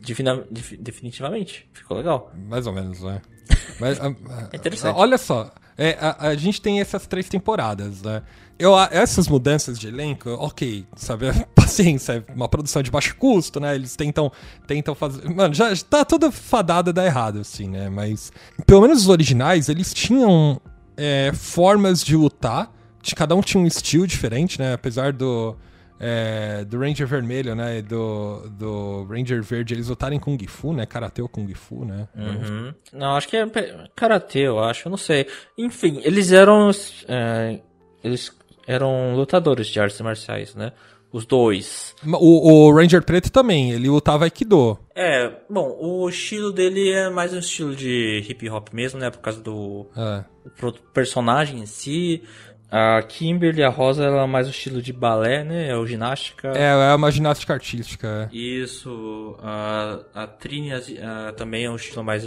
[0.00, 2.32] defina- def- definitivamente, ficou legal.
[2.48, 3.20] Mais ou menos, né?
[3.80, 4.96] Mas, a- a- É interessante.
[4.96, 8.22] Olha só, é, a, a gente tem essas três temporadas, né?
[8.58, 11.26] Eu, essas mudanças de elenco, ok, sabe?
[11.56, 13.74] Paciência, é uma produção de baixo custo, né?
[13.74, 14.30] Eles tentam,
[14.66, 15.26] tentam fazer.
[15.30, 17.88] Mano, já já tá tudo fadado a dar errado, assim, né?
[17.88, 18.30] Mas,
[18.66, 20.60] pelo menos os originais, eles tinham
[20.96, 22.70] é, formas de lutar.
[23.02, 24.74] De, cada um tinha um estilo diferente, né?
[24.74, 25.56] Apesar do.
[26.02, 27.78] É, do Ranger Vermelho, né?
[27.78, 30.86] E do, do Ranger Verde, eles lutarem com Gifu, né?
[30.86, 32.08] Karate ou Kung Fu, né?
[32.16, 32.72] Uhum.
[32.92, 33.46] Não, acho que é
[33.94, 35.26] karatê, eu acho, não sei.
[35.58, 36.70] Enfim, eles eram,
[37.06, 37.60] é,
[38.02, 38.34] eles
[38.66, 40.72] eram lutadores de artes marciais, né,
[41.12, 41.94] os dois.
[42.06, 44.78] O, o Ranger Preto também, ele lutava Aikido.
[44.94, 49.10] É, bom, o estilo dele é mais um estilo de hip hop mesmo, né?
[49.10, 50.24] Por causa do, É.
[50.60, 52.22] do personagem em si.
[52.70, 55.68] A Kimberly, a Rosa, ela é mais um estilo de balé, né?
[55.68, 56.52] É o ginástica.
[56.54, 58.30] É, é uma ginástica artística.
[58.32, 58.36] é.
[58.36, 59.36] Isso.
[59.42, 62.24] A, a Trini ah, também é um estilo mais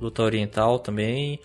[0.00, 1.38] luta oriental também.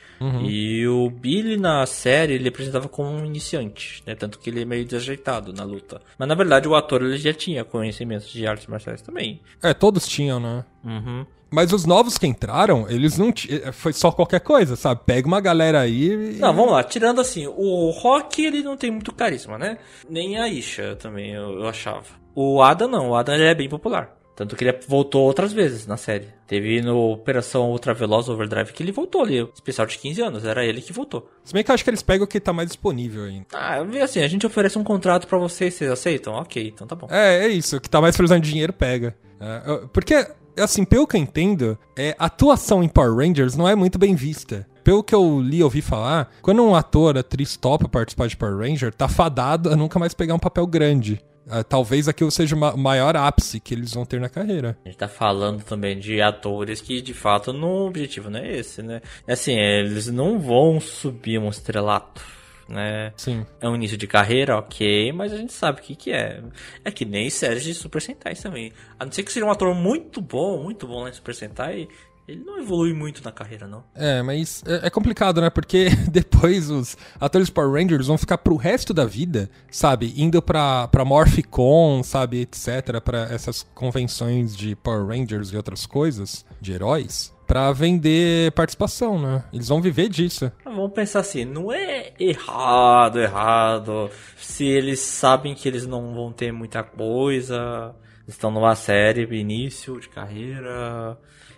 [0.43, 4.15] E o Billy na série ele apresentava como um iniciante, né?
[4.15, 6.01] Tanto que ele é meio desajeitado na luta.
[6.17, 9.41] Mas na verdade o ator ele já tinha conhecimentos de artes marciais também.
[9.61, 10.65] É, todos tinham, né?
[10.83, 11.25] Uhum.
[11.49, 13.73] Mas os novos que entraram, eles não tinham.
[13.73, 15.01] Foi só qualquer coisa, sabe?
[15.05, 16.39] Pega uma galera aí e.
[16.39, 16.83] Não, vamos lá.
[16.83, 19.77] Tirando assim, o Rock ele não tem muito carisma, né?
[20.09, 22.05] Nem a Isha também, eu, eu achava.
[22.35, 24.19] O Adam não, o Adam ele é bem popular.
[24.39, 26.29] Tanto que ele voltou outras vezes na série.
[26.47, 29.45] Teve no Operação Ultra Veloz Overdrive que ele voltou ali.
[29.53, 31.29] Especial de 15 anos, era ele que voltou.
[31.43, 33.47] Se bem que eu acho que eles pegam o que tá mais disponível ainda.
[33.53, 36.35] Ah, assim, a gente oferece um contrato pra vocês, vocês aceitam?
[36.35, 37.07] Ok, então tá bom.
[37.11, 37.75] É, é isso.
[37.75, 39.13] O que tá mais precisando de dinheiro, pega.
[39.41, 40.25] É, porque,
[40.59, 44.67] assim, pelo que eu entendo, é, atuação em Power Rangers não é muito bem vista.
[44.83, 48.57] Pelo que eu li e ouvi falar, quando um ator, atriz topa participar de Power
[48.57, 51.21] Ranger, tá fadado a nunca mais pegar um papel grande.
[51.51, 54.77] Ah, talvez aquilo seja o ma- maior ápice que eles vão ter na carreira.
[54.85, 58.83] A gente tá falando também de atores que de fato no objetivo não é esse,
[58.83, 59.01] né?
[59.27, 62.21] Assim, eles não vão subir um estrelato,
[62.69, 63.11] né?
[63.17, 63.45] Sim.
[63.59, 66.41] É um início de carreira, ok, mas a gente sabe o que, que é.
[66.85, 68.71] É que nem séries de Super Sentai também.
[68.99, 71.87] A não ser que seja um ator muito bom, muito bom lá em Super Sentai,
[72.27, 73.83] ele não evolui muito na carreira, não.
[73.95, 75.49] É, mas é, é complicado, né?
[75.49, 80.13] Porque depois os atores Power Rangers vão ficar pro resto da vida, sabe?
[80.15, 82.41] Indo pra, pra Morphicon, sabe?
[82.41, 83.01] Etc.
[83.03, 87.33] Pra essas convenções de Power Rangers e outras coisas, de heróis.
[87.47, 89.43] pra vender participação, né?
[89.51, 90.51] Eles vão viver disso.
[90.69, 94.09] Vamos pensar assim, não é errado, errado.
[94.37, 97.93] Se eles sabem que eles não vão ter muita coisa,
[98.27, 101.17] estão numa série, início de carreira,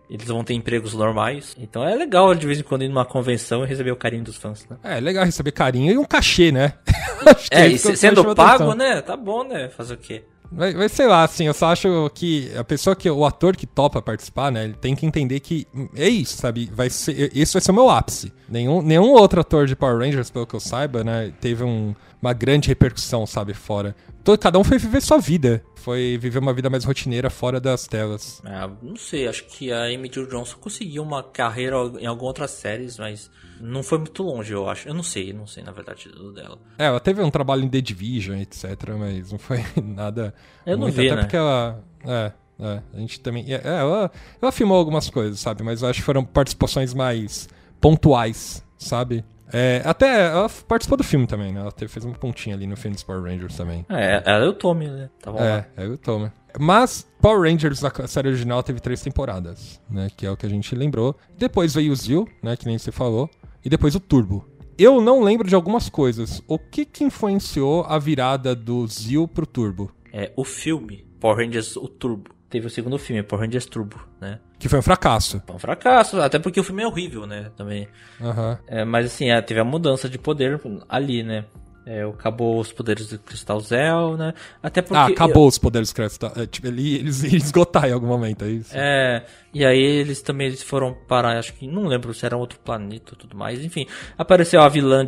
[0.09, 1.55] eles vão ter empregos normais.
[1.59, 4.37] Então é legal de vez em quando ir numa convenção e receber o carinho dos
[4.37, 4.77] fãs, né?
[4.83, 6.73] É, legal receber carinho e um cachê, né?
[7.49, 8.75] Que É, e sendo pago, atenção.
[8.75, 8.99] né?
[9.01, 9.69] Tá bom, né?
[9.69, 10.23] Fazer o quê?
[10.51, 14.01] Mas sei lá, assim, eu só acho que a pessoa que, o ator que topa
[14.01, 16.69] participar, né, ele tem que entender que é isso, sabe?
[16.73, 18.33] Vai ser, esse vai ser o meu ápice.
[18.49, 22.33] Nenhum, nenhum outro ator de Power Rangers, pelo que eu saiba, né, teve um- uma
[22.33, 23.95] grande repercussão, sabe, fora.
[24.23, 25.63] Todo, cada um foi viver sua vida.
[25.81, 28.41] Foi viver uma vida mais rotineira fora das telas.
[28.45, 32.51] Ah, não sei, acho que a Amy Jo Johnson conseguiu uma carreira em algumas outras
[32.51, 34.87] séries, mas não foi muito longe, eu acho.
[34.87, 36.57] Eu não sei, não sei na verdade do dela.
[36.77, 38.65] É, ela teve um trabalho em The Division, etc,
[38.97, 40.33] mas não foi nada.
[40.65, 41.21] Eu não muito, vi, até né?
[41.23, 41.83] porque ela.
[42.05, 43.45] É, é, a gente também.
[43.51, 45.63] É, ela, ela filmou algumas coisas, sabe?
[45.63, 49.25] Mas eu acho que foram participações mais pontuais, sabe?
[49.53, 51.59] É, até ela participou do filme também, né?
[51.59, 53.85] Ela teve, fez um pontinho ali no filme dos Power Rangers também.
[53.89, 55.09] É, ela é o Tommy, né?
[55.21, 55.39] Tá bom.
[55.39, 56.31] É, é o Tomer.
[56.59, 60.09] Mas Power Rangers, a série original, teve três temporadas, né?
[60.15, 61.15] Que é o que a gente lembrou.
[61.37, 62.55] Depois veio o Zil, né?
[62.55, 63.29] Que nem você falou.
[63.63, 64.45] E depois o Turbo.
[64.77, 66.41] Eu não lembro de algumas coisas.
[66.47, 69.91] O que que influenciou a virada do Zil pro Turbo?
[70.11, 72.31] É, o filme, Power Rangers, o Turbo.
[72.49, 74.39] Teve o segundo filme, Power Rangers Turbo, né?
[74.61, 75.41] Que foi um fracasso.
[75.43, 77.49] Foi um fracasso, até porque o filme é horrível, né?
[77.57, 77.87] Também.
[78.21, 78.59] Aham.
[78.67, 81.45] É, mas assim, é, teve a mudança de poder ali, né?
[81.83, 84.35] É, acabou os poderes do Cristal Zell, né?
[84.61, 84.95] Até porque.
[84.95, 86.37] Ah, acabou os poderes créditos.
[86.37, 88.71] É, tipo, ele, eles iam esgotar em algum momento, é isso?
[88.71, 92.59] É, e aí eles também eles foram parar, acho que não lembro se era outro
[92.59, 93.87] planeta ou tudo mais, enfim.
[94.15, 95.03] Apareceu a vilã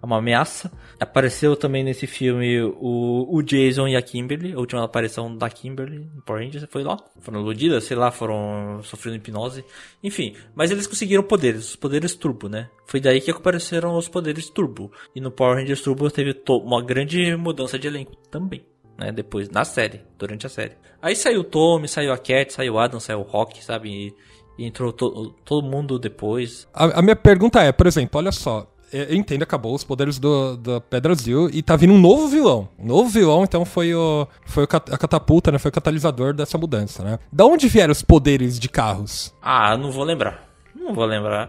[0.00, 0.70] Divatox, uma ameaça.
[0.98, 6.10] Apareceu também nesse filme o, o Jason e a Kimberly, a última aparição da Kimberly
[6.14, 6.96] no Power Rangers, foi lá.
[7.20, 9.64] Foram iludidas, sei lá, foram sofrendo hipnose.
[10.02, 12.68] Enfim, mas eles conseguiram poderes, os poderes turbo, né?
[12.86, 14.90] Foi daí que apareceram os poderes turbo.
[15.14, 18.64] E no Power Rangers Turbo teve uma grande mudança de elenco também
[19.00, 19.10] né?
[19.10, 20.72] Depois, na série, durante a série.
[21.00, 24.14] Aí saiu o Tommy, saiu a Cat, saiu o Adam, saiu o Rock, sabe?
[24.58, 26.68] E entrou to- todo mundo depois.
[26.74, 28.69] A, a minha pergunta é, por exemplo, olha só.
[28.92, 32.28] É, Eu entendo, acabou os poderes do, da Pedra Zil e tá vindo um novo
[32.28, 32.68] vilão.
[32.78, 34.26] Um novo vilão, então foi o.
[34.44, 35.58] Foi a catapulta, né?
[35.58, 37.18] Foi o catalisador dessa mudança, né?
[37.32, 39.34] Da onde vieram os poderes de carros?
[39.40, 40.50] Ah, não vou lembrar.
[40.74, 41.48] Não vou lembrar.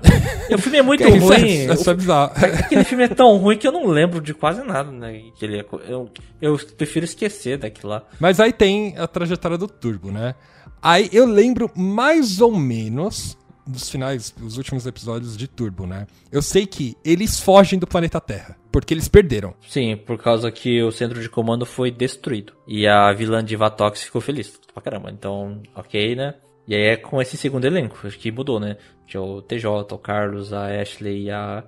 [0.53, 1.71] o filme é muito isso ruim.
[1.71, 2.31] Isso é bizarro.
[2.35, 5.21] Aquele filme é tão ruim que eu não lembro de quase nada, né?
[5.35, 6.09] Que ele é eu,
[6.41, 8.03] eu prefiro esquecer daquilo lá.
[8.19, 10.35] Mas aí tem a trajetória do Turbo, né?
[10.81, 16.07] Aí eu lembro mais ou menos dos finais, os últimos episódios de Turbo, né?
[16.31, 19.53] Eu sei que eles fogem do planeta Terra, porque eles perderam.
[19.67, 22.53] Sim, por causa que o centro de comando foi destruído.
[22.67, 24.59] E a vilã de Vatox ficou feliz.
[24.73, 25.11] Pra caramba.
[25.11, 26.35] Então, ok, né?
[26.67, 28.77] E aí é com esse segundo elenco, acho que mudou, né?
[29.05, 31.63] Tinha o TJ, o Carlos, a Ashley e a,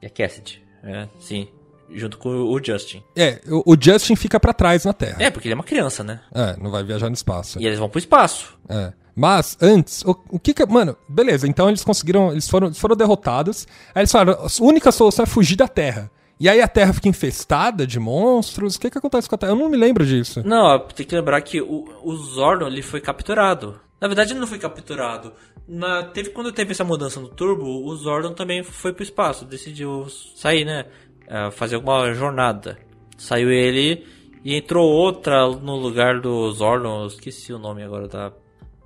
[0.00, 0.64] e a Cassidy.
[0.82, 1.48] É, sim.
[1.92, 3.02] Junto com o Justin.
[3.16, 5.16] É, o, Justin fica pra trás na Terra.
[5.18, 6.20] É, porque ele é uma criança, né?
[6.32, 7.60] É, não vai viajar no espaço.
[7.60, 8.56] E eles vão pro espaço.
[8.68, 8.92] É.
[9.20, 10.64] Mas, antes, o, o que que.
[10.64, 12.32] Mano, beleza, então eles conseguiram.
[12.32, 13.68] Eles foram, eles foram derrotados.
[13.94, 16.10] Aí eles falaram: a única solução é fugir da Terra.
[16.40, 18.76] E aí a Terra fica infestada de monstros.
[18.76, 19.52] O que que acontece com a Terra?
[19.52, 20.42] Eu não me lembro disso.
[20.42, 23.78] Não, tem que lembrar que o, o Zordon ele foi capturado.
[24.00, 25.34] Na verdade, ele não foi capturado.
[25.68, 29.44] Na, teve, quando teve essa mudança no Turbo, o Zordon também foi pro espaço.
[29.44, 30.86] Decidiu sair, né?
[31.28, 32.78] É, fazer alguma jornada.
[33.18, 34.02] Saiu ele
[34.42, 37.02] e entrou outra no lugar do Zordon.
[37.02, 38.32] Eu esqueci o nome agora da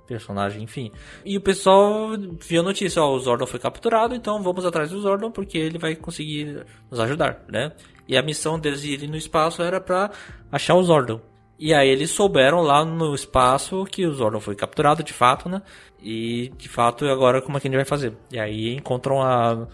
[0.07, 0.91] personagem, enfim.
[1.25, 5.01] E o pessoal viu a notícia, ó, o Zordon foi capturado, então vamos atrás do
[5.01, 7.71] Zordon porque ele vai conseguir nos ajudar, né?
[8.07, 10.11] E a missão deles irem no espaço era pra
[10.51, 11.19] achar o Zordon.
[11.57, 15.61] E aí eles souberam lá no espaço que o Zordon foi capturado de fato, né?
[16.01, 18.13] E de fato agora como é que a gente vai fazer?
[18.31, 19.67] E aí encontram a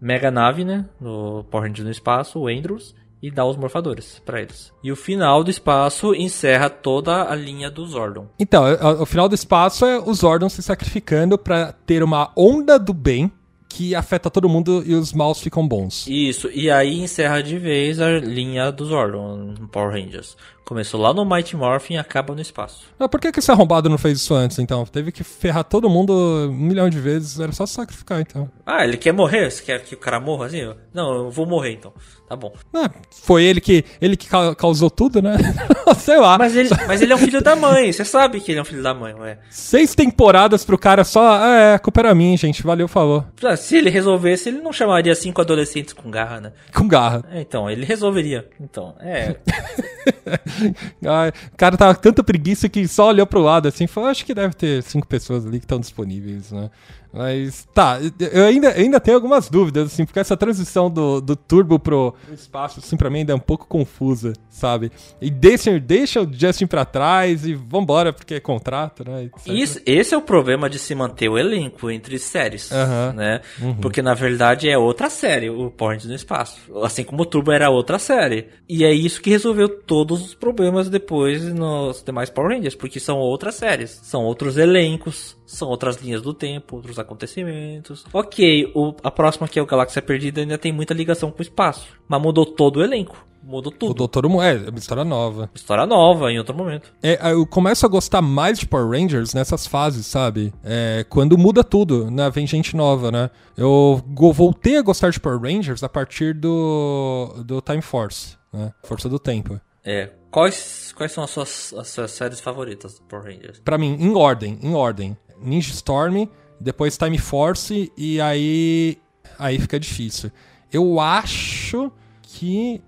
[0.00, 0.88] mega nave, né?
[1.00, 2.94] No Power Rangers no espaço, o Andrews,
[3.24, 4.70] e dá os morfadores pra eles.
[4.82, 8.26] E o final do espaço encerra toda a linha do Zordon.
[8.38, 8.62] Então,
[9.00, 13.32] o final do espaço é os Zordons se sacrificando pra ter uma onda do bem
[13.66, 16.06] que afeta todo mundo e os maus ficam bons.
[16.06, 20.36] Isso, e aí encerra de vez a linha do Zordon Power Rangers.
[20.64, 22.84] Começou lá no Mighty Morphin e acaba no espaço.
[22.98, 24.86] Mas por que, que esse arrombado não fez isso antes, então?
[24.86, 28.50] Teve que ferrar todo mundo um milhão de vezes, era só sacrificar, então.
[28.64, 29.50] Ah, ele quer morrer?
[29.50, 30.62] Você quer que o cara morra assim?
[30.94, 31.92] Não, eu vou morrer então.
[32.26, 32.54] Tá bom.
[32.72, 35.36] Ah, foi ele que ele que ca- causou tudo, né?
[35.98, 36.38] Sei lá.
[36.38, 38.64] Mas ele, mas ele é um filho da mãe, você sabe que ele é um
[38.64, 39.38] filho da mãe, ué.
[39.50, 41.36] Seis temporadas pro cara só.
[41.42, 42.62] Ah, é, a culpa era minha, gente.
[42.62, 43.26] Valeu, falou.
[43.42, 46.52] Ah, se ele resolvesse, ele não chamaria cinco adolescentes com garra, né?
[46.74, 47.22] Com garra.
[47.30, 48.48] É, então, ele resolveria.
[48.58, 49.36] Então, é.
[51.52, 54.34] O cara tava com tanta preguiça que só olhou pro lado assim falou: acho que
[54.34, 56.70] deve ter cinco pessoas ali que estão disponíveis, né?
[57.14, 58.00] Mas tá,
[58.32, 62.80] eu ainda, ainda tenho algumas dúvidas, assim, porque essa transição do, do turbo pro espaço,
[62.80, 64.90] assim, pra mim ainda é um pouco confusa, sabe?
[65.20, 69.24] E deixa, deixa o Justin pra trás e vambora, porque é contrato, né?
[69.24, 69.46] etc.
[69.46, 73.12] Isso, esse é o problema de se manter o elenco entre séries, Aham.
[73.12, 73.40] né?
[73.80, 76.58] Porque na verdade é outra série, o Power Rangers no espaço.
[76.82, 78.48] Assim como o Turbo era outra série.
[78.68, 83.18] E é isso que resolveu todos os problemas depois nos demais Power Rangers, porque são
[83.18, 88.04] outras séries, são outros elencos, são outras linhas do tempo, outros acontecimentos.
[88.12, 91.42] Ok, o- a próxima que é o Galáxia Perdida ainda tem muita ligação com o
[91.42, 93.94] espaço, mas mudou todo o elenco, mudou O tudo.
[93.94, 95.50] Doutor Mu- é, é uma história nova.
[95.54, 96.92] História nova em outro momento.
[97.02, 100.52] É, eu começo a gostar mais de Power Rangers nessas fases, sabe?
[100.64, 102.30] É, quando muda tudo, né?
[102.30, 103.30] Vem gente nova, né?
[103.56, 108.72] Eu voltei a gostar de Power Rangers a partir do, do Time Force, né?
[108.82, 109.60] Força do Tempo.
[109.86, 113.60] É, quais, quais são as suas, as suas séries favoritas do Power Rangers?
[113.62, 115.14] Pra mim, em ordem, em ordem.
[115.44, 116.26] Ninja Storm,
[116.60, 118.98] depois Time Force e aí
[119.38, 120.30] aí fica difícil.
[120.72, 121.92] Eu acho
[122.22, 122.82] que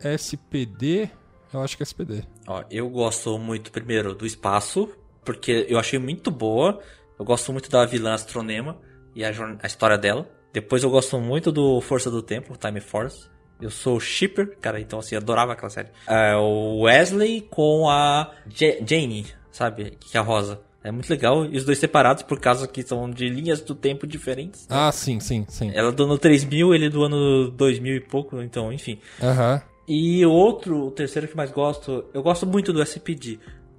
[0.00, 1.10] SPD,
[1.52, 2.24] eu acho que é SPD.
[2.46, 4.88] Ó, eu gosto muito, primeiro, do espaço,
[5.24, 6.80] porque eu achei muito boa.
[7.18, 8.78] Eu gosto muito da vilã Astronema
[9.14, 9.30] e a,
[9.62, 10.28] a história dela.
[10.52, 13.28] Depois eu gosto muito do Força do Tempo, Time Force.
[13.60, 15.88] Eu sou shipper, cara, então assim, adorava aquela série.
[16.06, 19.96] É, o Wesley com a Ja- Jane, sabe?
[19.98, 20.60] Que é a Rosa.
[20.82, 21.44] É muito legal.
[21.46, 24.66] E os dois separados por causa que são de linhas do tempo diferentes.
[24.70, 25.70] Ah, sim, sim, sim.
[25.74, 28.98] Ela do ano 3000, ele do ano 2000 e pouco, então, enfim.
[29.22, 29.60] Aham.
[29.86, 33.38] E o outro, o terceiro que mais gosto, eu gosto muito do SPD,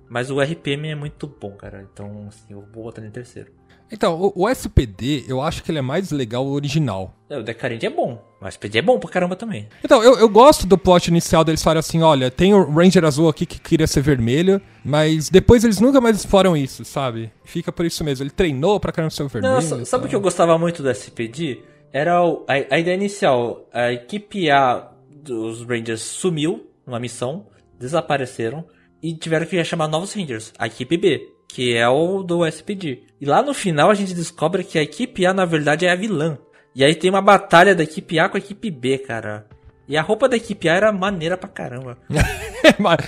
[0.10, 1.88] mas o RPM é muito bom, cara.
[1.94, 3.59] Então, assim, eu vou botar ele em terceiro.
[3.92, 7.14] Então, o, o SPD, eu acho que ele é mais legal o original.
[7.30, 9.68] É, o Decarente é bom, mas o SPD é bom pra caramba também.
[9.84, 13.30] Então, eu, eu gosto do plot inicial deles falarem assim, olha, tem o Ranger azul
[13.30, 17.32] aqui que queria ser vermelho, mas depois eles nunca mais exploram isso, sabe?
[17.44, 18.24] Fica por isso mesmo.
[18.24, 19.54] Ele treinou pra caramba ser o vermelho.
[19.56, 21.62] Não, sa- sabe o que eu gostava muito do SPD?
[21.92, 27.48] Era o- a, a ideia inicial, a equipe A dos Rangers sumiu numa missão,
[27.80, 28.64] desapareceram
[29.02, 33.04] e tiveram que chamar novos Rangers, a equipe B, que é o do SPD.
[33.20, 35.96] E lá no final a gente descobre que a equipe A na verdade é a
[35.96, 36.38] vilã.
[36.76, 39.46] E aí tem uma batalha da equipe A com a equipe B, cara.
[39.88, 41.98] E a roupa da equipe A era maneira pra caramba.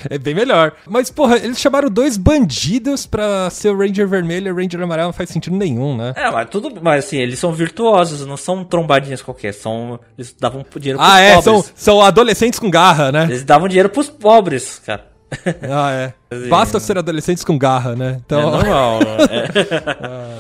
[0.09, 0.73] É bem melhor.
[0.87, 5.07] Mas, porra, eles chamaram dois bandidos pra ser o Ranger vermelho e o Ranger amarelo
[5.07, 6.13] não faz sentido nenhum, né?
[6.15, 10.65] É, mas tudo, mas assim, eles são virtuosos, não são trombadinhas qualquer, são eles davam
[10.79, 11.43] dinheiro pros Ah, é, pobres.
[11.43, 13.25] são, são adolescentes com garra, né?
[13.25, 15.10] Eles davam dinheiro pros pobres, cara.
[15.69, 16.13] Ah, é.
[16.49, 18.13] Basta ser adolescentes com garra, né?
[18.13, 18.99] É Então, normal.
[18.99, 19.07] né?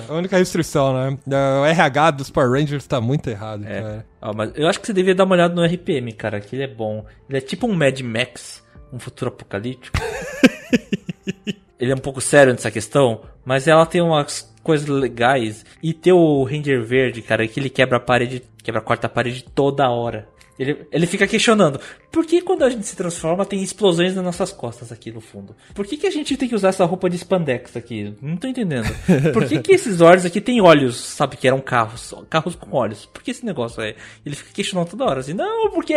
[0.09, 1.17] a única restrição, né?
[1.61, 3.81] O RH dos Power Rangers tá muito errado, É.
[3.81, 4.05] cara.
[4.21, 6.63] Ó, mas eu acho que você devia dar uma olhada no RPM, cara, que ele
[6.63, 7.05] é bom.
[7.29, 8.61] Ele é tipo um Mad Max,
[8.91, 9.97] um futuro apocalíptico.
[11.79, 15.65] ele é um pouco sério nessa questão, mas ela tem umas coisas legais.
[15.81, 19.43] E ter o Ranger Verde, cara, que ele quebra a parede, quebra a quarta parede
[19.55, 20.27] toda hora.
[20.61, 21.79] Ele, ele fica questionando,
[22.11, 25.55] por que quando a gente se transforma tem explosões nas nossas costas aqui no fundo?
[25.73, 28.13] Por que, que a gente tem que usar essa roupa de spandex aqui?
[28.21, 28.87] Não tô entendendo.
[29.33, 32.13] Por que, que esses olhos aqui têm olhos, sabe, que eram carros?
[32.29, 33.07] Carros com olhos.
[33.07, 33.95] Por que esse negócio é?
[34.23, 35.93] Ele fica questionando toda hora, assim, não, porque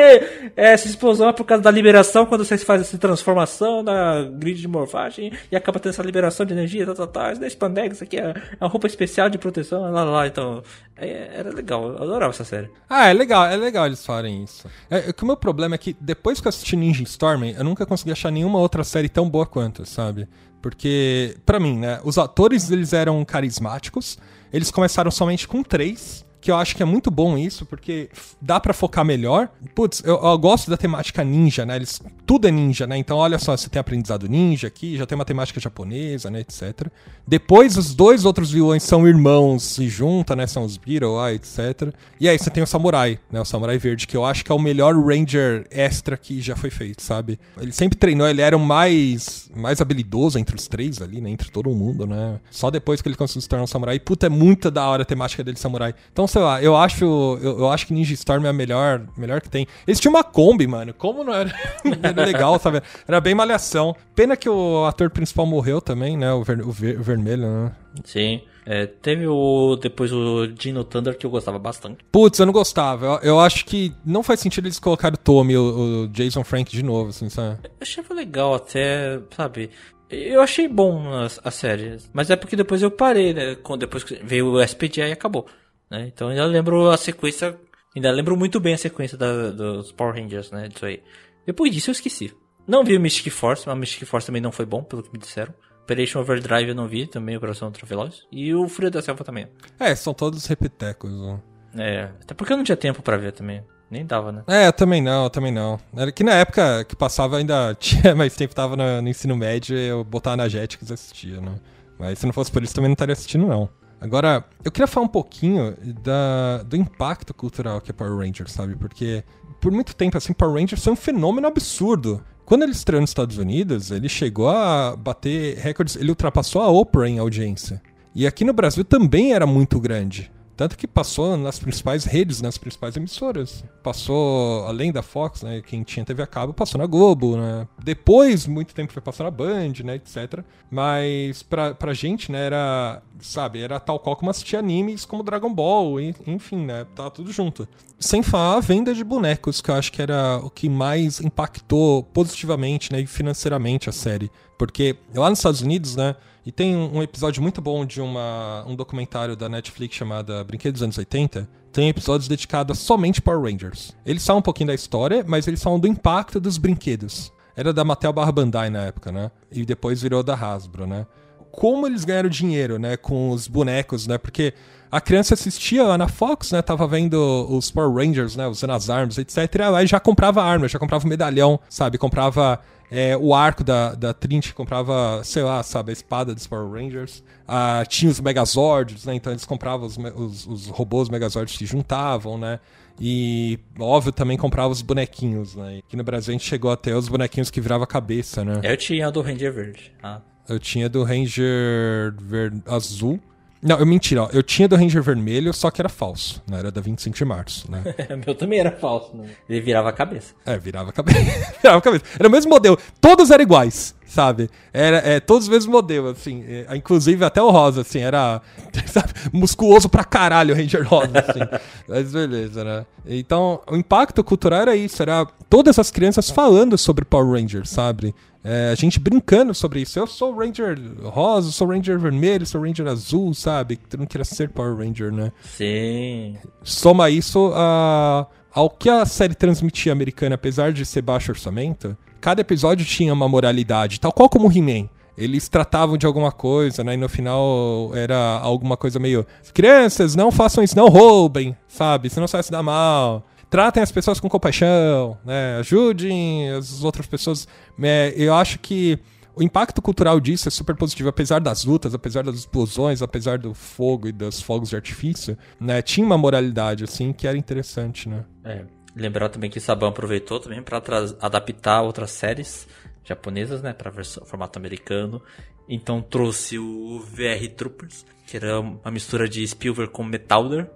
[0.56, 4.68] essa explosão é por causa da liberação quando você faz essa transformação na grid de
[4.68, 7.32] morfagem e acaba tendo essa liberação de energia, tal, tal, tal.
[7.32, 10.26] Isso da spandex aqui é uma roupa especial de proteção, lá, lá, lá.
[10.26, 10.62] Então,
[10.96, 12.70] é- era legal, eu adorava essa série.
[12.88, 14.53] Ah, é legal, é legal eles farem isso.
[14.90, 17.64] É, é que o meu problema é que depois que eu assisti Ninja Storm, eu
[17.64, 20.28] nunca consegui achar nenhuma outra série tão boa quanto, sabe?
[20.62, 24.18] Porque, pra mim, né, os atores eles eram carismáticos,
[24.52, 28.60] eles começaram somente com três, que eu acho que é muito bom isso, porque dá
[28.60, 29.48] pra focar melhor.
[29.74, 31.76] Putz, eu, eu gosto da temática ninja, né?
[31.76, 32.98] Eles, tudo é ninja, né?
[32.98, 36.40] Então, olha só, você tem aprendizado ninja aqui, já tem uma temática japonesa, né?
[36.40, 36.86] Etc.
[37.26, 40.46] Depois, os dois outros vilões são irmãos, se juntam, né?
[40.46, 41.94] São os Beetle, etc.
[42.20, 43.40] E aí você tem o Samurai, né?
[43.40, 46.68] O Samurai Verde, que eu acho que é o melhor Ranger extra que já foi
[46.68, 47.40] feito, sabe?
[47.58, 51.30] Ele sempre treinou, ele era o mais, mais habilidoso entre os três ali, né?
[51.30, 52.38] Entre todo mundo, né?
[52.50, 53.98] Só depois que ele conseguiu se tornar um samurai.
[53.98, 55.94] Puta, é muito da hora a temática dele samurai.
[56.12, 57.04] Então, sei lá, eu acho,
[57.40, 59.68] eu, eu acho que Ninja Storm é a melhor, melhor que tem.
[59.86, 60.92] Eles tinham uma Kombi, mano.
[60.92, 61.54] Como não era,
[62.26, 62.82] legal, sabe?
[63.06, 63.94] Era bem malhação.
[64.16, 66.32] Pena que o ator principal morreu também, né?
[66.32, 67.72] O, ver- o ver- o vermelho, né?
[68.04, 68.42] Sim.
[68.66, 69.76] É, teve o.
[69.76, 71.98] Depois o Dino Thunder que eu gostava bastante.
[72.10, 73.06] Putz, eu não gostava.
[73.06, 76.72] Eu, eu acho que não faz sentido eles colocarem o Tommy, o, o Jason Frank
[76.72, 77.58] de novo, assim, sabe?
[77.62, 79.70] Eu achava legal até, sabe?
[80.10, 81.98] Eu achei bom a, a série.
[82.12, 83.54] Mas é porque depois eu parei, né?
[83.62, 85.46] Quando depois veio o SPJ e acabou.
[85.90, 86.10] Né?
[86.12, 87.58] Então ainda lembro a sequência,
[87.94, 90.68] ainda lembro muito bem a sequência da- dos Power Rangers, né?
[90.68, 91.02] Disso aí.
[91.46, 92.32] Depois disso eu esqueci.
[92.66, 95.12] Não vi o Mystic Force, mas o Mystic Force também não foi bom, pelo que
[95.12, 95.52] me disseram.
[95.82, 98.22] Operation Overdrive eu não vi, também Operação Ultraveloz.
[98.32, 99.46] E o Fúria da Selva também.
[99.78, 101.12] É, são todos repetecos.
[101.12, 101.38] ó.
[101.78, 103.62] É, até porque eu não tinha tempo pra ver também.
[103.90, 104.42] Nem dava, né?
[104.48, 105.78] É, eu também não, eu também não.
[105.94, 109.76] Era que na época que passava ainda tinha mais tempo, tava no, no ensino médio,
[109.76, 111.56] eu botava na Jetix e assistia, né?
[111.98, 113.68] Mas se não fosse por isso, também não estaria assistindo, não.
[114.04, 118.76] Agora, eu queria falar um pouquinho da, do impacto cultural que é Power Rangers, sabe?
[118.76, 119.24] Porque
[119.58, 122.22] por muito tempo, assim, Power Rangers foi um fenômeno absurdo.
[122.44, 127.08] Quando ele estreou nos Estados Unidos, ele chegou a bater recordes, ele ultrapassou a Oprah
[127.08, 127.80] em audiência.
[128.14, 130.30] E aqui no Brasil também era muito grande.
[130.56, 133.64] Tanto que passou nas principais redes, nas principais emissoras.
[133.82, 135.60] Passou, além da Fox, né?
[135.66, 137.66] Quem tinha TV a cabo, passou na Globo, né?
[137.82, 139.96] Depois, muito tempo foi passar na Band, né?
[139.96, 140.44] Etc.
[140.70, 142.46] Mas pra, pra gente, né?
[142.46, 143.60] Era, sabe?
[143.60, 146.86] Era tal qual como assistir animes como Dragon Ball, enfim, né?
[146.94, 147.68] Tava tudo junto.
[147.98, 152.02] Sem falar a venda de bonecos, que eu acho que era o que mais impactou
[152.02, 153.00] positivamente, né?
[153.00, 154.30] E financeiramente a série.
[154.58, 156.14] Porque lá nos Estados Unidos, né?
[156.46, 160.84] E tem um episódio muito bom de uma, um documentário da Netflix chamada Brinquedos dos
[160.84, 161.48] Anos 80.
[161.72, 163.96] Tem episódios dedicados somente Power Rangers.
[164.04, 167.32] Eles falam um pouquinho da história, mas eles falam do impacto dos brinquedos.
[167.56, 169.30] Era da Mattel barra Bandai na época, né?
[169.50, 171.06] E depois virou da Hasbro, né?
[171.54, 172.96] Como eles ganharam dinheiro, né?
[172.96, 174.18] Com os bonecos, né?
[174.18, 174.52] Porque
[174.90, 176.62] a criança assistia lá na Fox, né?
[176.62, 177.16] Tava vendo
[177.50, 178.46] os Power Rangers, né?
[178.46, 179.38] Usando as armas, etc.
[179.74, 181.98] Aí já comprava arma, já comprava o medalhão, sabe?
[181.98, 185.90] Comprava é, o arco da, da Trinity, comprava, sei lá, sabe?
[185.90, 187.24] A espada dos Power Rangers.
[187.46, 189.16] Ah, tinha os Megazords, né?
[189.16, 192.60] Então eles compravam os, os, os robôs Megazords que juntavam, né?
[193.00, 195.80] E, óbvio, também comprava os bonequinhos, né?
[195.84, 198.60] Aqui no Brasil a gente chegou até os bonequinhos que virava a cabeça, né?
[198.62, 199.92] Eu tinha a do Ranger Verde.
[200.00, 200.20] Ah.
[200.48, 202.52] Eu tinha do Ranger ver...
[202.66, 203.20] azul.
[203.64, 204.28] Não, eu mentira, ó.
[204.30, 206.58] Eu tinha do Ranger vermelho, só que era falso, né?
[206.58, 207.82] Era da 25 de março, né?
[208.10, 209.26] O meu também era falso, né?
[209.48, 210.34] Ele virava a cabeça.
[210.44, 211.18] É, virava a cabeça.
[211.62, 212.04] virava a cabeça.
[212.18, 212.78] Era o mesmo modelo.
[213.00, 214.50] Todos eram iguais, sabe?
[214.70, 216.44] Era é, todos os mesmos modelos, assim.
[216.46, 218.42] É, inclusive até o rosa, assim, era
[218.84, 221.40] sabe, musculoso pra caralho o Ranger rosa, assim.
[221.88, 222.84] Mas beleza, né?
[223.06, 225.00] Então, o impacto cultural era isso.
[225.00, 228.14] Era todas as crianças falando sobre Power Rangers, sabe?
[228.44, 229.98] É, a gente brincando sobre isso.
[229.98, 233.80] Eu sou Ranger rosa, sou Ranger vermelho, sou Ranger azul, sabe?
[233.90, 235.32] Eu não queria ser Power Ranger, né?
[235.42, 236.36] Sim.
[236.62, 242.42] soma isso a, ao que a série transmitia americana, apesar de ser baixo orçamento, cada
[242.42, 244.90] episódio tinha uma moralidade, tal qual como o He-Man.
[245.16, 246.94] Eles tratavam de alguma coisa, né?
[246.94, 249.24] E no final era alguma coisa meio.
[249.54, 252.10] Crianças, não façam isso, não roubem, sabe?
[252.10, 253.24] Senão você vai se dar mal.
[253.54, 255.58] Tratem as pessoas com compaixão, né?
[255.60, 257.46] Ajudem as outras pessoas.
[257.80, 258.98] É, eu acho que
[259.32, 263.54] o impacto cultural disso é super positivo, apesar das lutas, apesar das explosões, apesar do
[263.54, 265.80] fogo e dos fogos de artifício, né?
[265.82, 268.24] Tinha uma moralidade, assim, que era interessante, né?
[268.44, 268.64] É.
[268.96, 270.82] Lembrar também que Saban aproveitou também para
[271.20, 272.66] adaptar outras séries
[273.04, 273.92] japonesas, né, para
[274.26, 275.22] formato americano.
[275.68, 280.68] Então trouxe o VR Troopers, que era uma mistura de Spielberg com Metalder,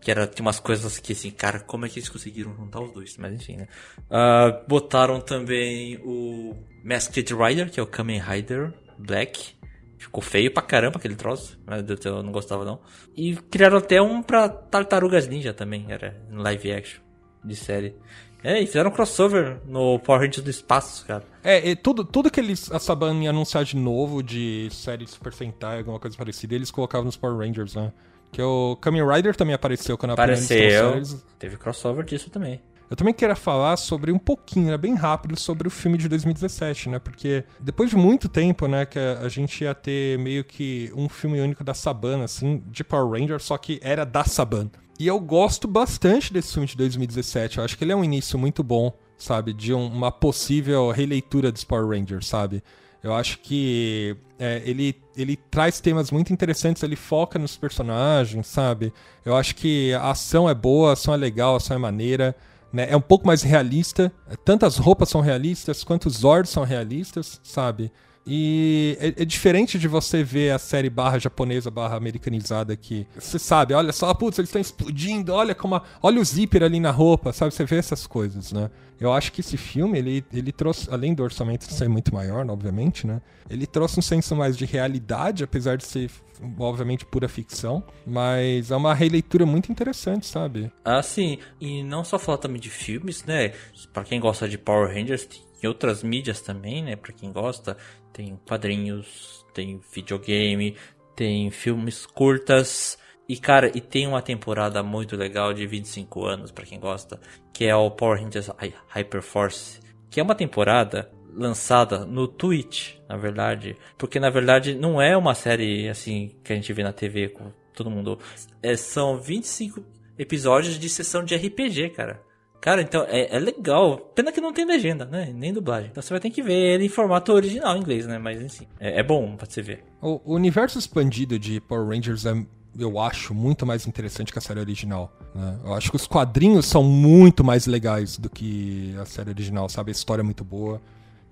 [0.00, 2.92] que era tinha umas coisas que assim, cara, como é que eles conseguiram juntar os
[2.92, 3.16] dois?
[3.18, 3.68] Mas enfim, né?
[4.10, 9.54] Ah, botaram também o Masked Rider, que é o Kamen Rider Black.
[9.98, 11.58] Ficou feio pra caramba aquele troço.
[12.00, 12.80] Céu, eu não gostava não.
[13.14, 17.02] E criaram até um pra Tartarugas Ninja também, era em live action
[17.44, 17.94] de série.
[18.42, 21.24] É, e fizeram um crossover no Power Rangers do espaço, cara.
[21.44, 25.78] É, tudo, tudo que eles, a Saban ia anunciar de novo, de série Super Sentai,
[25.78, 27.92] alguma coisa parecida, eles colocavam nos Power Rangers, né?
[28.32, 30.96] Que o Kamen Rider também apareceu quando Apareceu.
[30.96, 32.60] eles- Teve crossover disso também.
[32.88, 36.88] Eu também queria falar sobre um pouquinho, né, bem rápido, sobre o filme de 2017,
[36.88, 36.98] né?
[36.98, 41.08] Porque depois de muito tempo, né, que a, a gente ia ter meio que um
[41.08, 44.68] filme único da Saban, assim, de Power Rangers, só que era da Saban.
[44.98, 47.58] E eu gosto bastante desse filme de 2017.
[47.58, 49.52] Eu acho que ele é um início muito bom, sabe?
[49.52, 52.60] De um- uma possível releitura dos Power Rangers, sabe?
[53.02, 58.92] Eu acho que é, ele, ele traz temas muito interessantes, ele foca nos personagens, sabe?
[59.24, 62.36] Eu acho que a ação é boa, a ação é legal, a ação é maneira,
[62.72, 62.86] né?
[62.90, 64.12] É um pouco mais realista,
[64.44, 67.90] tanto as roupas são realistas, quanto os Zords são realistas, sabe?
[68.26, 73.06] E é, é diferente de você ver a série barra japonesa, barra americanizada aqui.
[73.18, 76.78] Você sabe, olha só, putz, eles estão explodindo, olha como a- olha o zíper ali
[76.78, 77.52] na roupa, sabe?
[77.54, 78.70] Você vê essas coisas, né?
[79.00, 83.06] Eu acho que esse filme, ele, ele trouxe, além do orçamento ser muito maior, obviamente,
[83.06, 83.22] né?
[83.48, 86.10] Ele trouxe um senso mais de realidade, apesar de ser,
[86.58, 87.82] obviamente, pura ficção.
[88.06, 90.70] Mas é uma releitura muito interessante, sabe?
[90.84, 91.38] Ah, sim.
[91.58, 93.54] E não só falar também de filmes, né?
[93.92, 96.94] Pra quem gosta de Power Rangers, tem outras mídias também, né?
[96.94, 97.78] Pra quem gosta,
[98.12, 100.76] tem quadrinhos, tem videogame,
[101.16, 102.98] tem filmes curtas.
[103.30, 107.20] E cara, e tem uma temporada muito legal de 25 anos, pra quem gosta,
[107.52, 109.78] que é o Power Rangers Hy- Hyperforce,
[110.10, 115.34] que é uma temporada lançada no Twitch, na verdade, porque na verdade não é uma
[115.34, 118.18] série assim que a gente vê na TV com todo mundo.
[118.60, 119.80] É, são 25
[120.18, 122.20] episódios de sessão de RPG, cara.
[122.60, 123.96] Cara, então é, é legal.
[124.14, 125.32] Pena que não tem legenda, né?
[125.34, 125.88] Nem dublagem.
[125.90, 128.18] Então você vai ter que ver ele em formato original em inglês, né?
[128.18, 129.82] Mas enfim, é, é bom pra você ver.
[130.02, 132.34] O universo expandido de Power Rangers é,
[132.78, 135.12] eu acho, muito mais interessante que a série original.
[135.34, 135.58] né?
[135.64, 139.90] Eu acho que os quadrinhos são muito mais legais do que a série original, sabe?
[139.90, 140.80] A história é muito boa.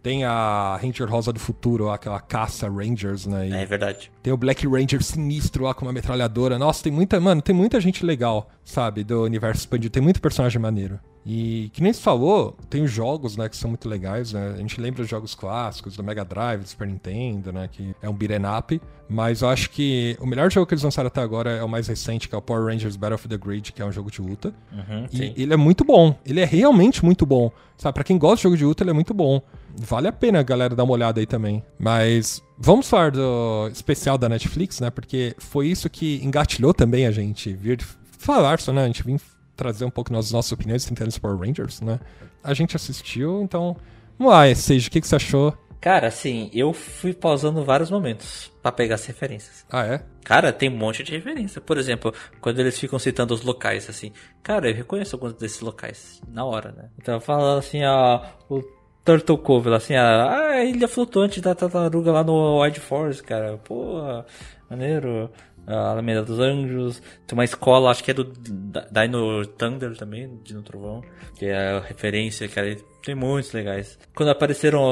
[0.02, 3.48] Tem a Ranger Rosa do Futuro, aquela caça Rangers, né?
[3.48, 4.12] E É verdade.
[4.22, 6.58] Tem o Black Ranger sinistro lá com uma metralhadora.
[6.58, 7.18] Nossa, tem muita.
[7.18, 9.02] Mano, tem muita gente legal, sabe?
[9.02, 9.92] Do universo expandido.
[9.92, 11.00] Tem muito personagem maneiro.
[11.30, 14.54] E que nem se falou, tem os jogos, né, que são muito legais, né?
[14.54, 17.68] A gente lembra dos jogos clássicos do Mega Drive, do Super Nintendo, né?
[17.70, 18.80] Que é um beat'em up.
[19.10, 21.86] Mas eu acho que o melhor jogo que eles lançaram até agora é o mais
[21.86, 24.22] recente, que é o Power Rangers Battle of the Grid, que é um jogo de
[24.22, 24.54] luta.
[24.72, 25.34] Uhum, E sim.
[25.36, 26.14] ele é muito bom.
[26.24, 27.52] Ele é realmente muito bom.
[27.76, 29.42] Sabe, pra quem gosta de jogo de luta, ele é muito bom.
[29.76, 31.62] Vale a pena galera dar uma olhada aí também.
[31.78, 34.88] Mas vamos falar do especial da Netflix, né?
[34.88, 37.80] Porque foi isso que engatilhou também a gente vir
[38.18, 38.84] falar só, né?
[38.84, 39.20] A gente vir
[39.58, 41.98] trazer um pouco das nossas opiniões tentando Power Rangers, né?
[42.42, 43.76] A gente assistiu, então.
[44.16, 45.52] Vamos lá, Sage, o que, que você achou?
[45.80, 49.64] Cara, assim, eu fui pausando vários momentos pra pegar as referências.
[49.70, 50.02] Ah, é?
[50.24, 51.60] Cara, tem um monte de referência.
[51.60, 54.12] Por exemplo, quando eles ficam citando os locais, assim.
[54.42, 56.88] Cara, eu reconheço alguns desses locais na hora, né?
[56.98, 58.60] Então, falando assim, ó, o
[59.04, 63.56] Turtle Cove, assim, a, a ilha flutuante da tartaruga lá no Wide Forest, cara.
[63.58, 64.26] Porra,
[64.68, 65.30] maneiro.
[65.68, 67.02] A Alameda dos Anjos.
[67.26, 71.02] Tem uma escola, acho que é do Dino Thunder também, Dino Trovão.
[71.38, 72.74] Que é a referência, cara.
[73.02, 73.98] Tem muitos legais.
[74.14, 74.82] Quando apareceram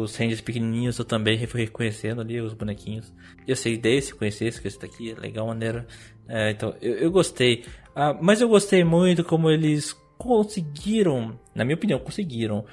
[0.00, 3.12] os Rangers pequenininhos, eu também fui reconhecendo ali os bonequinhos.
[3.46, 5.86] Eu sei desse, conheci esse, que esse daqui é legal, maneira.
[6.26, 7.64] É, então, eu, eu gostei.
[7.94, 12.64] Ah, mas eu gostei muito como eles conseguiram, na minha opinião, conseguiram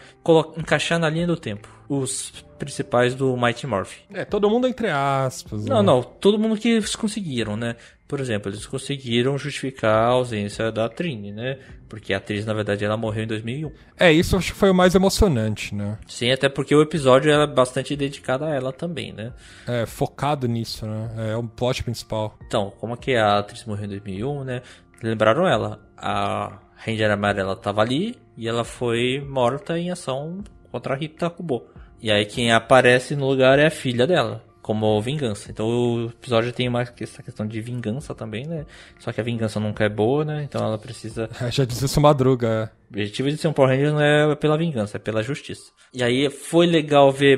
[0.57, 4.01] encaixar na linha do tempo os principais do Mighty Morphin.
[4.13, 5.65] É, todo mundo entre aspas.
[5.65, 5.83] Não, né?
[5.83, 7.75] não, todo mundo que eles conseguiram, né?
[8.07, 11.59] Por exemplo, eles conseguiram justificar a ausência da Trini, né?
[11.89, 13.71] Porque a atriz, na verdade, ela morreu em 2001.
[13.97, 15.97] É, isso acho que foi o mais emocionante, né?
[16.07, 19.33] Sim, até porque o episódio era bastante dedicado a ela também, né?
[19.67, 21.31] É, focado nisso, né?
[21.31, 22.37] É o plot principal.
[22.47, 24.61] Então, como é que a atriz morreu em 2001, né?
[25.03, 25.81] Lembraram ela.
[25.97, 31.63] A Ranger Amarela tava ali e ela foi morta em ação contra a Rita Kubo.
[32.01, 35.51] E aí quem aparece no lugar é a filha dela, como vingança.
[35.51, 38.65] Então o episódio tem mais essa questão de vingança também, né?
[38.99, 40.43] Só que a vingança nunca é boa, né?
[40.43, 42.63] Então ela precisa Já dizia isso Madruga, é.
[42.63, 45.71] o objetivo de ser um Power Ranger não é pela vingança, é pela justiça.
[45.93, 47.37] E aí foi legal ver,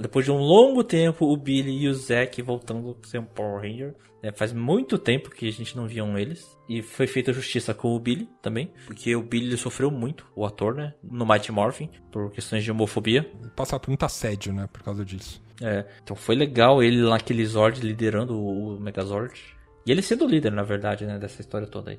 [0.00, 3.62] depois de um longo tempo, o Billy e o Zack voltando a ser um Power
[3.62, 3.94] Ranger.
[4.20, 4.32] né?
[4.32, 6.58] faz muito tempo que a gente não via um eles.
[6.68, 8.72] E foi feita justiça com o Billy também.
[8.84, 10.92] Porque o Billy sofreu muito, o ator, né?
[11.02, 13.30] No Mighty Morphin, por questões de homofobia.
[13.54, 14.68] Passar por muito assédio, né?
[14.72, 15.40] Por causa disso.
[15.60, 19.40] É, então foi legal ele lá naquele Zord liderando o o Megazord.
[19.86, 21.98] E ele sendo o líder, na verdade, né, dessa história toda aí.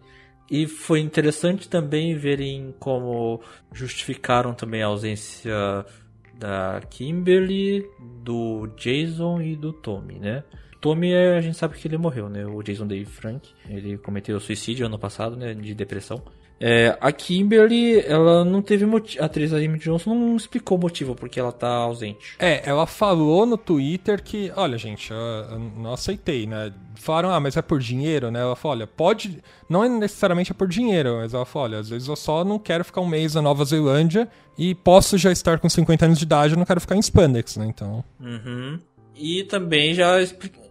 [0.49, 3.41] E foi interessante também verem como
[3.73, 5.53] justificaram também a ausência
[6.39, 7.85] da Kimberly,
[8.23, 10.43] do Jason e do Tommy, né?
[10.81, 12.45] Tommy, é- a gente sabe que ele morreu, né?
[12.45, 13.49] O Jason Dave Frank.
[13.67, 15.53] Ele cometeu suicídio ano passado, né?
[15.53, 16.23] De depressão.
[16.59, 19.23] É, a Kimberly, ela não teve motivo.
[19.23, 22.35] A atriz Amy Johnson não explicou o motivo porque ela tá ausente.
[22.37, 26.73] É, ela falou no Twitter que, olha, gente, eu, eu não aceitei, né?
[26.95, 28.41] Falaram, ah, mas é por dinheiro, né?
[28.41, 29.41] Ela falou, olha, pode.
[29.69, 32.59] Não é necessariamente é por dinheiro, mas ela falou, olha, às vezes eu só não
[32.59, 36.25] quero ficar um mês na Nova Zelândia e posso já estar com 50 anos de
[36.25, 37.67] idade, eu não quero ficar em Spandex, né?
[37.67, 38.03] Então.
[38.19, 38.79] Uhum.
[39.15, 40.17] E também já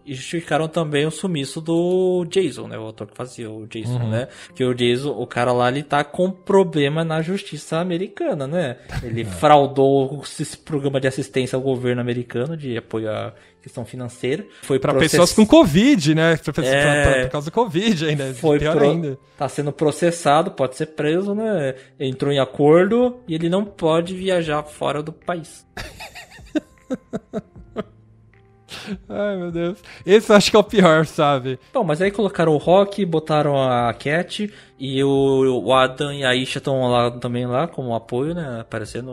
[0.09, 2.79] expli- justificaram também o sumiço do Jason, né?
[2.79, 4.29] O ator que fazia o Jason, né?
[4.55, 8.77] Que o Jason, o cara lá, ele tá com problema na justiça americana, né?
[9.03, 13.33] Ele fraudou esse programa de assistência ao governo americano de apoio à
[13.63, 14.47] questão financeira.
[14.63, 16.37] Foi Pra process- pessoas com Covid, né?
[16.37, 17.03] Pra É.
[17.03, 18.33] pra- pra- por causa do Covid ainda.
[18.35, 19.19] foi pior pro- ainda.
[19.37, 21.75] tá sendo processado, pode ser preso, né?
[21.99, 25.67] Entrou em acordo e ele não pode viajar fora do país.
[29.09, 29.79] Ai, meu Deus.
[30.05, 31.59] Esse eu acho que é o pior, sabe?
[31.73, 36.35] Bom, mas aí colocaram o Rock, botaram a Cat e o, o Adam e a
[36.37, 38.61] Isha estão lá também lá como apoio, né?
[38.61, 39.13] Aparecendo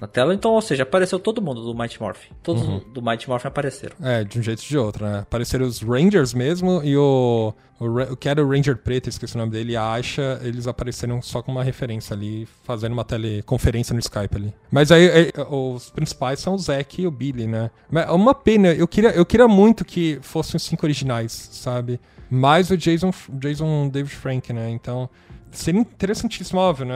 [0.00, 0.32] na tela.
[0.32, 2.30] Então, ou seja, apareceu todo mundo do Mighty Morphin.
[2.42, 2.62] Todos
[2.94, 3.94] do Mighty Morphin apareceram.
[4.02, 5.20] É, de um jeito ou de outro, né?
[5.20, 9.52] Apareceram os Rangers mesmo e o, o, que era o Ranger preto, esqueci o nome
[9.52, 14.34] dele, a Aisha, eles apareceram só com uma referência ali, fazendo uma teleconferência no Skype
[14.34, 14.54] ali.
[14.70, 17.70] Mas aí é, os principais são o Zack e o Billy, né?
[17.90, 22.00] Mas é uma pena, eu queria, eu queria muito que fossem os cinco originais, sabe?
[22.32, 24.70] Mais o Jason, Jason David Frank, né?
[24.70, 25.08] Então,
[25.50, 26.94] seria interessantíssimo, óbvio, né?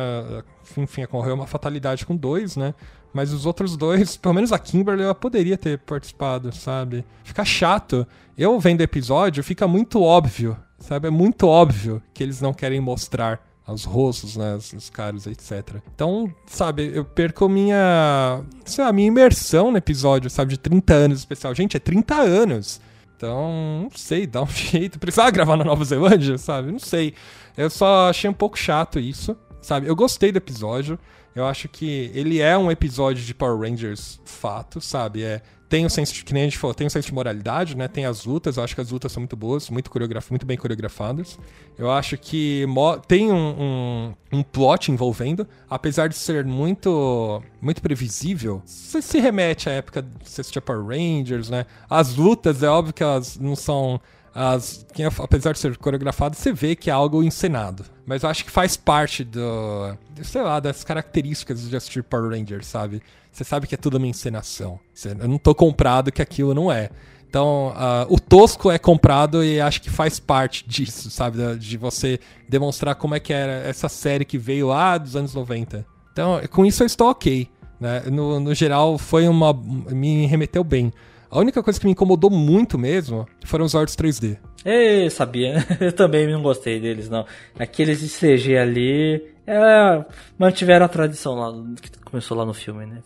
[0.78, 2.74] Enfim, ocorreu uma fatalidade com dois, né?
[3.12, 7.05] Mas os outros dois, pelo menos a Kimberly, ela poderia ter participado, sabe?
[7.22, 8.07] Fica chato.
[8.37, 11.09] Eu vendo o episódio, fica muito óbvio, sabe?
[11.09, 15.82] É muito óbvio que eles não querem mostrar os rostos, né, os, caras, etc.
[15.95, 21.18] Então, sabe, eu perco minha, sei lá, minha imersão no episódio, sabe, de 30 anos
[21.18, 21.55] especial.
[21.55, 22.80] Gente, é 30 anos.
[23.17, 24.99] Então, não sei, dá um jeito.
[24.99, 26.71] Precisava gravar na Nova Zelândia, sabe?
[26.71, 27.14] Não sei.
[27.57, 29.87] Eu só achei um pouco chato isso, sabe?
[29.87, 30.99] Eu gostei do episódio.
[31.37, 35.22] Eu acho que ele é um episódio de Power Rangers fato, sabe?
[35.22, 37.76] É, tem o senso de, que nem a gente falou, tem o senso de moralidade,
[37.76, 37.87] né?
[37.89, 40.57] Tem as lutas, eu acho que as lutas são muito boas, muito, coreograf muito bem
[40.57, 41.39] coreografadas.
[41.76, 42.64] Eu acho que
[43.07, 49.68] tem um, um, um, plot envolvendo, apesar de ser muito muito previsível, você se remete
[49.68, 51.66] à época de Power Rangers, né?
[51.91, 54.01] As lutas, é óbvio que elas não são
[54.37, 54.84] as,
[55.18, 57.87] apesar de ser coreografado, você vê que é algo encenado.
[58.05, 62.66] Mas eu acho que faz parte do, sei lá, das características de assistir Power Rangers,
[62.66, 63.03] sabe?
[63.32, 64.78] Você sabe que é tudo uma encenação.
[65.18, 66.91] Eu não tô comprado que aquilo não é.
[67.28, 71.57] Então, uh, o tosco é comprado e acho que faz parte disso, sabe?
[71.57, 75.84] De você demonstrar como é que era essa série que veio lá dos anos 90.
[76.12, 77.49] Então, com isso eu estou ok.
[77.80, 78.03] Né?
[78.11, 79.53] No, no geral, foi uma.
[79.53, 80.93] me remeteu bem.
[81.37, 84.39] A única coisa que me incomodou muito mesmo foram os Zords 3D.
[84.64, 87.26] Eu sabia, eu também não gostei deles, não.
[87.59, 90.03] Aqueles de CG ali, é,
[90.39, 93.03] mantiveram a tradição lá, que começou lá no filme, né?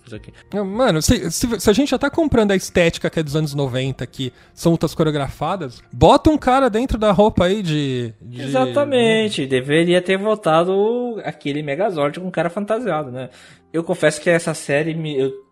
[0.65, 3.53] Mano, se, se, se, a gente já tá comprando a estética que é dos anos
[3.53, 8.15] 90, que são lutas coreografadas, bota um cara dentro da roupa aí de.
[8.23, 13.29] de Exatamente, deveria ter voltado aquele Megazord com um cara fantasiado, né?
[13.73, 15.19] Eu confesso que essa série me.
[15.19, 15.50] Eu,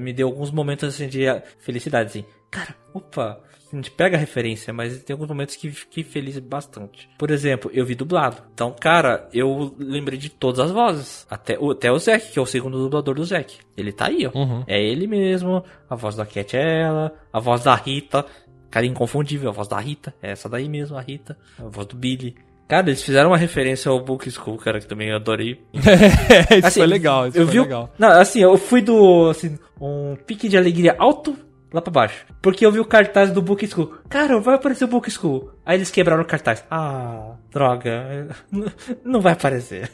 [0.00, 1.24] me deu alguns momentos assim, de
[1.58, 2.24] felicidade, assim.
[2.50, 3.40] Cara, opa,
[3.72, 7.08] a gente pega a referência, mas tem alguns momentos que fiquei feliz bastante.
[7.18, 8.42] Por exemplo, eu vi dublado.
[8.54, 11.26] Então, cara, eu lembrei de todas as vozes.
[11.28, 13.58] Até, até o Zack, que é o segundo dublador do Zack.
[13.76, 14.38] Ele tá aí, ó.
[14.38, 14.64] Uhum.
[14.68, 15.64] É ele mesmo.
[15.90, 17.12] A voz da Cat é ela.
[17.32, 18.24] A voz da Rita.
[18.70, 19.50] Cara, inconfundível.
[19.50, 20.14] A voz da Rita.
[20.22, 21.36] É essa daí mesmo, a Rita.
[21.58, 22.36] A voz do Billy.
[22.66, 25.60] Cara, eles fizeram uma referência ao Book School, cara, que também eu adorei.
[25.74, 27.92] É, isso assim, foi legal, isso eu foi vi, legal.
[27.98, 31.36] Não, assim, eu fui do, assim, um pique de alegria alto
[31.72, 32.24] lá pra baixo.
[32.40, 33.94] Porque eu vi o cartaz do Book School.
[34.08, 35.50] Cara, vai aparecer o Book School.
[35.66, 36.64] Aí eles quebraram o cartaz.
[36.70, 38.28] Ah, droga.
[39.04, 39.90] Não vai aparecer.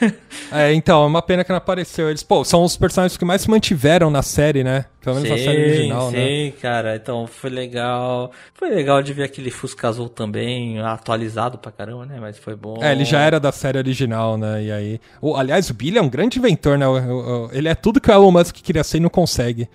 [0.54, 2.10] É, então, é uma pena que não apareceu.
[2.10, 4.84] Eles, pô, são os personagens que mais se mantiveram na série, né?
[5.00, 6.26] Pelo menos sim, na série original, sim, né?
[6.26, 6.96] Sim, cara.
[6.96, 8.30] Então, foi legal.
[8.52, 12.18] Foi legal de ver aquele Fusca Azul também, atualizado pra caramba, né?
[12.20, 12.76] Mas foi bom.
[12.82, 14.62] É, ele já era da série original, né?
[14.62, 15.00] E aí...
[15.22, 16.84] O, aliás, o Billy é um grande inventor, né?
[17.52, 19.70] Ele é tudo que o Elon Musk queria ser e não consegue.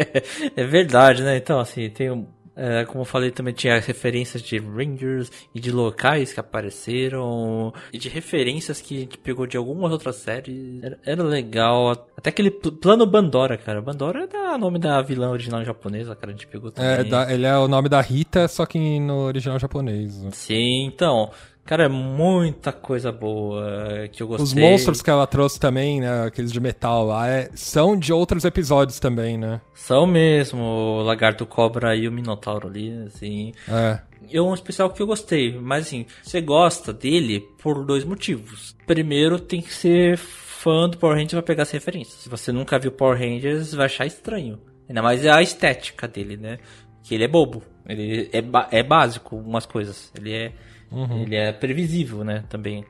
[0.56, 1.36] é verdade, né?
[1.36, 2.26] Então, assim, tem um
[2.56, 7.98] é, como eu falei, também tinha referências de Rangers e de locais que apareceram, e
[7.98, 10.82] de referências que a gente pegou de algumas outras séries.
[10.82, 11.90] Era, era legal.
[12.16, 13.82] Até aquele plano Bandora, cara.
[13.82, 16.32] Bandora é o nome da vilã original japonesa, cara.
[16.32, 17.28] A gente pegou é, também.
[17.28, 20.24] É, ele é o nome da Rita, só que no original japonês.
[20.30, 21.30] Sim, então.
[21.64, 24.44] Cara, é muita coisa boa que eu gostei.
[24.44, 26.24] Os monstros que ela trouxe também, né?
[26.26, 29.62] Aqueles de metal lá, é, são de outros episódios também, né?
[29.72, 30.60] São mesmo.
[30.62, 33.52] O Lagarto Cobra e o Minotauro ali, assim.
[33.66, 33.98] É.
[34.30, 38.76] É um especial que eu gostei, mas assim, você gosta dele por dois motivos.
[38.86, 42.20] Primeiro, tem que ser fã do Power Rangers pra pegar as referências.
[42.20, 44.60] Se você nunca viu Power Rangers, vai achar estranho.
[44.88, 46.58] Ainda mais é a estética dele, né?
[47.02, 47.62] Que ele é bobo.
[47.86, 48.42] Ele é,
[48.78, 50.10] é básico, umas coisas.
[50.14, 50.52] Ele é
[50.94, 51.22] Uhum.
[51.22, 52.84] Ele é previsível, né, também.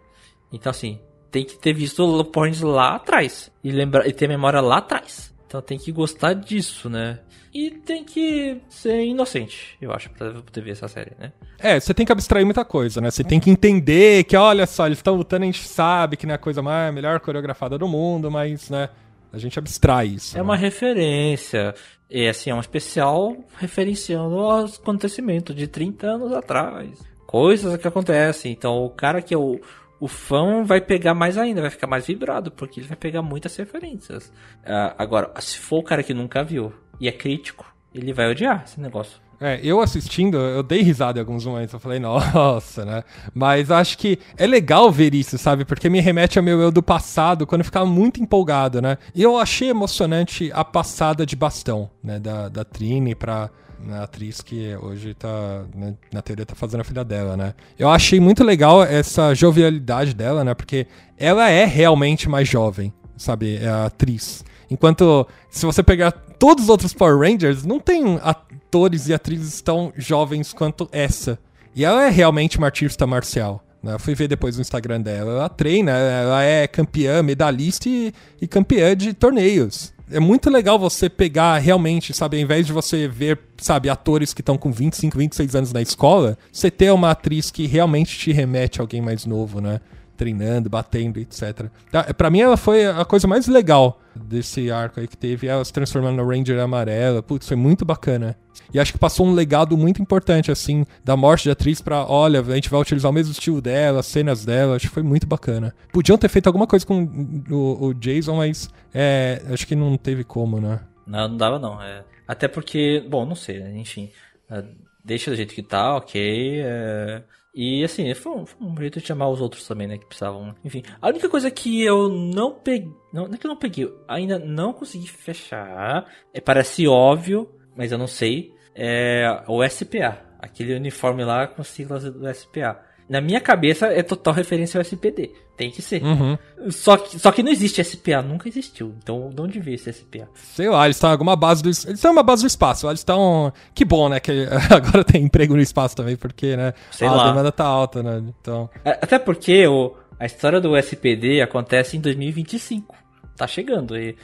[0.52, 1.00] Então, assim,
[1.30, 3.50] tem que ter visto o Power lá atrás.
[3.62, 5.34] E, lembrar, e ter memória lá atrás.
[5.46, 7.20] Então tem que gostar disso, né?
[7.52, 11.32] E tem que ser inocente, eu acho, pra poder ver essa série, né?
[11.60, 13.10] É, você tem que abstrair muita coisa, né?
[13.10, 16.32] Você tem que entender que, olha só, eles estão lutando, a gente sabe que não
[16.32, 18.88] é a coisa mais, melhor coreografada do mundo, mas, né?
[19.32, 20.36] A gente abstrai isso.
[20.36, 20.42] É né?
[20.42, 21.74] uma referência.
[22.10, 28.52] E assim, é um especial referenciando os acontecimentos de 30 anos atrás coisas que acontecem.
[28.52, 29.60] Então o cara que é o,
[29.98, 33.56] o fã vai pegar mais ainda, vai ficar mais vibrado, porque ele vai pegar muitas
[33.56, 34.28] referências.
[34.62, 38.62] Uh, agora, se for o cara que nunca viu e é crítico, ele vai odiar
[38.64, 39.18] esse negócio.
[39.40, 43.02] É, eu assistindo, eu dei risada em alguns momentos, eu falei, nossa, né?
[43.34, 45.64] Mas acho que é legal ver isso, sabe?
[45.64, 48.96] Porque me remete ao meu eu do passado, quando eu ficava muito empolgado, né?
[49.12, 52.20] E eu achei emocionante a passada de bastão, né?
[52.20, 53.50] Da, da Trini pra,
[53.84, 57.54] né, atriz que hoje tá, né, na teoria, tá fazendo a filha dela, né?
[57.78, 60.54] Eu achei muito legal essa jovialidade dela, né?
[60.54, 60.86] Porque
[61.18, 63.56] ela é realmente mais jovem, sabe?
[63.56, 64.44] É a atriz.
[64.70, 69.92] Enquanto, se você pegar todos os outros Power Rangers, não tem atores e atrizes tão
[69.96, 71.38] jovens quanto essa.
[71.76, 73.64] E ela é realmente uma artista marcial.
[73.82, 73.94] né?
[73.94, 75.32] Eu fui ver depois no Instagram dela.
[75.32, 79.93] Ela treina, ela é campeã, medalhista e, e campeã de torneios.
[80.10, 84.42] É muito legal você pegar realmente, sabe, ao invés de você ver, sabe, atores que
[84.42, 88.80] estão com 25, 26 anos na escola, você ter uma atriz que realmente te remete
[88.80, 89.80] a alguém mais novo, né?
[90.16, 91.66] Treinando, batendo, etc.
[91.90, 95.64] Tá, Pra mim, ela foi a coisa mais legal desse arco aí que teve, ela
[95.64, 97.22] se transformando no Ranger amarela.
[97.22, 98.36] Putz, foi muito bacana.
[98.72, 102.40] E acho que passou um legado muito importante, assim, da morte da atriz pra, olha,
[102.40, 105.26] a gente vai utilizar o mesmo estilo dela, as cenas dela, acho que foi muito
[105.26, 105.74] bacana.
[105.92, 107.04] Podiam ter feito alguma coisa com
[107.50, 110.80] o, o Jason, mas é, acho que não teve como, né?
[111.06, 111.80] Não, não dava não.
[111.82, 112.04] É.
[112.26, 113.76] Até porque, bom, não sei, né?
[113.76, 114.10] enfim.
[114.50, 114.64] é,
[115.04, 116.60] deixa do jeito que tá, ok.
[116.62, 117.22] é,
[117.54, 119.98] E assim, foi um, foi um jeito de chamar os outros também, né?
[119.98, 120.54] Que precisavam.
[120.64, 120.82] Enfim.
[121.00, 122.88] A única coisa que eu não peguei.
[123.12, 126.06] Não, não é que eu não peguei, ainda não consegui fechar.
[126.32, 128.53] É, parece óbvio, mas eu não sei.
[128.74, 130.18] É o SPA.
[130.38, 132.78] Aquele uniforme lá com as siglas do SPA.
[133.08, 135.30] Na minha cabeça é total referência ao SPD.
[135.56, 136.02] Tem que ser.
[136.02, 136.36] Uhum.
[136.70, 138.94] Só, que, só que não existe SPA, nunca existiu.
[138.98, 140.26] Então, de onde veio esse SPA?
[140.34, 141.68] Sei lá, eles estão em alguma base do.
[141.68, 142.88] Eles estão uma base do espaço.
[142.88, 143.52] Eles estão.
[143.74, 144.20] Que bom, né?
[144.20, 146.72] Que agora tem emprego no espaço também, porque, né?
[146.90, 147.28] Sei a lá.
[147.28, 148.22] demanda tá alta, né?
[148.40, 148.68] Então.
[148.84, 152.94] A- Até porque o, a história do SPD acontece em 2025.
[153.36, 153.96] Tá chegando.
[153.98, 154.16] E,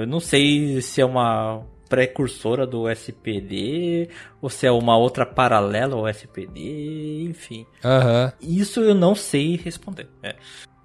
[0.00, 4.08] eu não sei se é uma precursora do SPD
[4.40, 7.66] ou se é uma outra paralela ao SPD, enfim.
[7.84, 8.32] Aham.
[8.40, 10.08] Isso eu não sei responder.
[10.22, 10.36] é.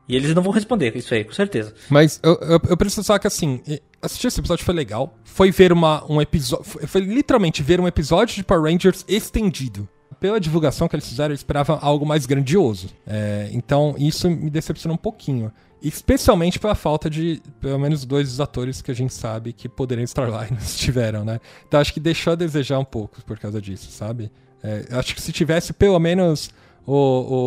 [0.08, 1.74] E eles não vão responder isso aí, com certeza.
[1.90, 3.60] Mas eu, eu, eu preciso falar que, assim,
[4.00, 5.18] assistir esse episódio foi legal.
[5.24, 6.64] Foi ver uma, um episódio.
[6.64, 9.90] Foi, foi literalmente ver um episódio de Power Rangers estendido.
[10.20, 12.90] Pela divulgação que eles fizeram, eu esperava algo mais grandioso.
[13.08, 15.52] É, então, isso me decepcionou um pouquinho.
[15.82, 20.04] Especialmente pela falta de, pelo menos, dois dos atores que a gente sabe que poderiam
[20.04, 21.40] estar lá e não estiveram, né?
[21.68, 24.32] Então, acho que deixou a desejar um pouco por causa disso, sabe?
[24.64, 26.50] É, acho que se tivesse pelo menos
[26.88, 26.94] o,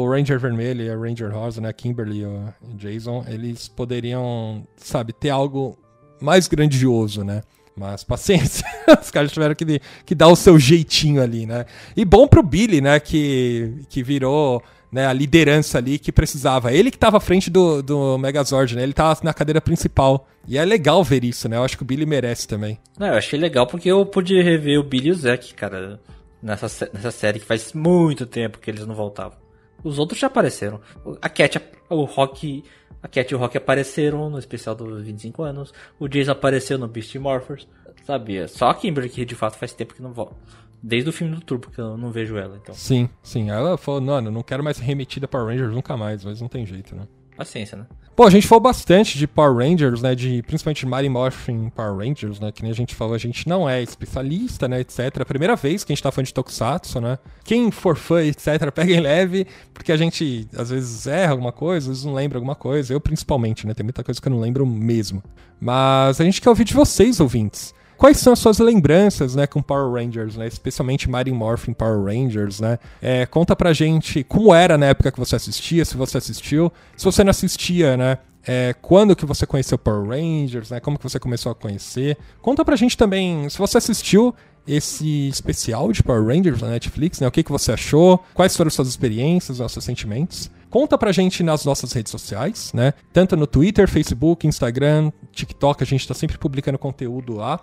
[0.02, 1.72] o Ranger Vermelho e a Ranger Rosa, né?
[1.72, 5.78] Kimberly e Jason, eles poderiam, sabe, ter algo
[6.20, 7.42] mais grandioso, né?
[7.76, 8.66] Mas paciência,
[9.00, 11.64] os caras tiveram que, que dar o seu jeitinho ali, né?
[11.96, 12.98] E bom pro Billy, né?
[12.98, 16.72] Que, que virou né, a liderança ali que precisava.
[16.72, 18.82] Ele que tava à frente do, do Megazord, né?
[18.82, 20.26] Ele tava na cadeira principal.
[20.46, 21.56] E é legal ver isso, né?
[21.56, 22.78] Eu acho que o Billy merece também.
[22.98, 26.00] Não, eu achei legal porque eu pude rever o Billy e o Zack, cara,
[26.42, 29.36] nessa, nessa série que faz muito tempo que eles não voltavam.
[29.84, 30.80] Os outros já apareceram.
[31.20, 32.64] A Cat, o Rock,
[33.02, 35.72] a Cat e o Rock apareceram no especial dos 25 anos.
[36.00, 37.68] O Jason apareceu no Beast Morphers.
[38.04, 38.48] Sabia?
[38.48, 40.34] Só a Kimberly que de fato faz tempo que não volta.
[40.82, 42.74] Desde o filme do Turbo que eu não vejo ela, então.
[42.74, 43.50] Sim, sim.
[43.50, 46.94] Ela falou, mano, não quero mais remetida para Rangers nunca mais, mas não tem jeito,
[46.94, 47.02] né?
[47.36, 47.86] Paciência, né?
[48.16, 50.12] Bom, a gente falou bastante de Power Rangers, né?
[50.12, 52.50] De principalmente Mighty Morphin Power Rangers, né?
[52.50, 54.80] Que nem a gente falou, a gente não é especialista, né?
[54.80, 54.98] Etc.
[54.98, 57.16] É a primeira vez que a gente tá falando de Tokusatsu, né?
[57.44, 61.92] Quem for fã, etc., pega em leve, porque a gente às vezes erra alguma coisa,
[61.92, 62.92] às vezes não lembra alguma coisa.
[62.92, 63.72] Eu principalmente, né?
[63.72, 65.22] Tem muita coisa que eu não lembro mesmo.
[65.60, 67.72] Mas a gente quer ouvir de vocês, ouvintes.
[67.98, 70.46] Quais são as suas lembranças, né, com Power Rangers, né?
[70.46, 72.78] Especialmente Mighty Morphin Power Rangers, né?
[73.02, 76.72] É, conta pra gente como era na época que você assistia, se você assistiu.
[76.96, 78.18] Se você não assistia, né?
[78.46, 80.78] É, quando que você conheceu Power Rangers, né?
[80.78, 82.16] Como que você começou a conhecer.
[82.40, 84.32] Conta pra gente também, se você assistiu
[84.66, 87.26] esse especial de Power Rangers na Netflix, né?
[87.26, 88.22] O que, que você achou?
[88.32, 90.50] Quais foram suas experiências, os seus sentimentos?
[90.70, 92.92] Conta pra gente nas nossas redes sociais, né?
[93.12, 97.60] Tanto no Twitter, Facebook, Instagram, TikTok, a gente tá sempre publicando conteúdo lá.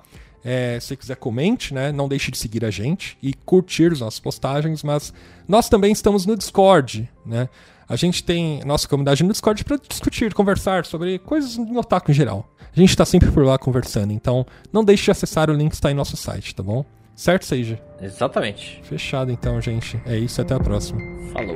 [0.47, 1.91] É, se você quiser, comente, né?
[1.91, 5.11] Não deixe de seguir a gente e curtir as nossas postagens, mas
[5.47, 7.49] nós também estamos no Discord, né?
[7.89, 12.13] A gente tem nossa comunidade no Discord para discutir, conversar sobre coisas no otaku em
[12.13, 12.47] geral.
[12.75, 15.75] A gente tá sempre por lá conversando, então não deixe de acessar o link que
[15.75, 16.85] está em nosso site, tá bom?
[17.15, 17.81] Certo, Seija?
[18.01, 18.81] Exatamente.
[18.83, 19.99] Fechado então, gente.
[20.05, 20.99] É isso, até a próxima.
[21.31, 21.55] Falou.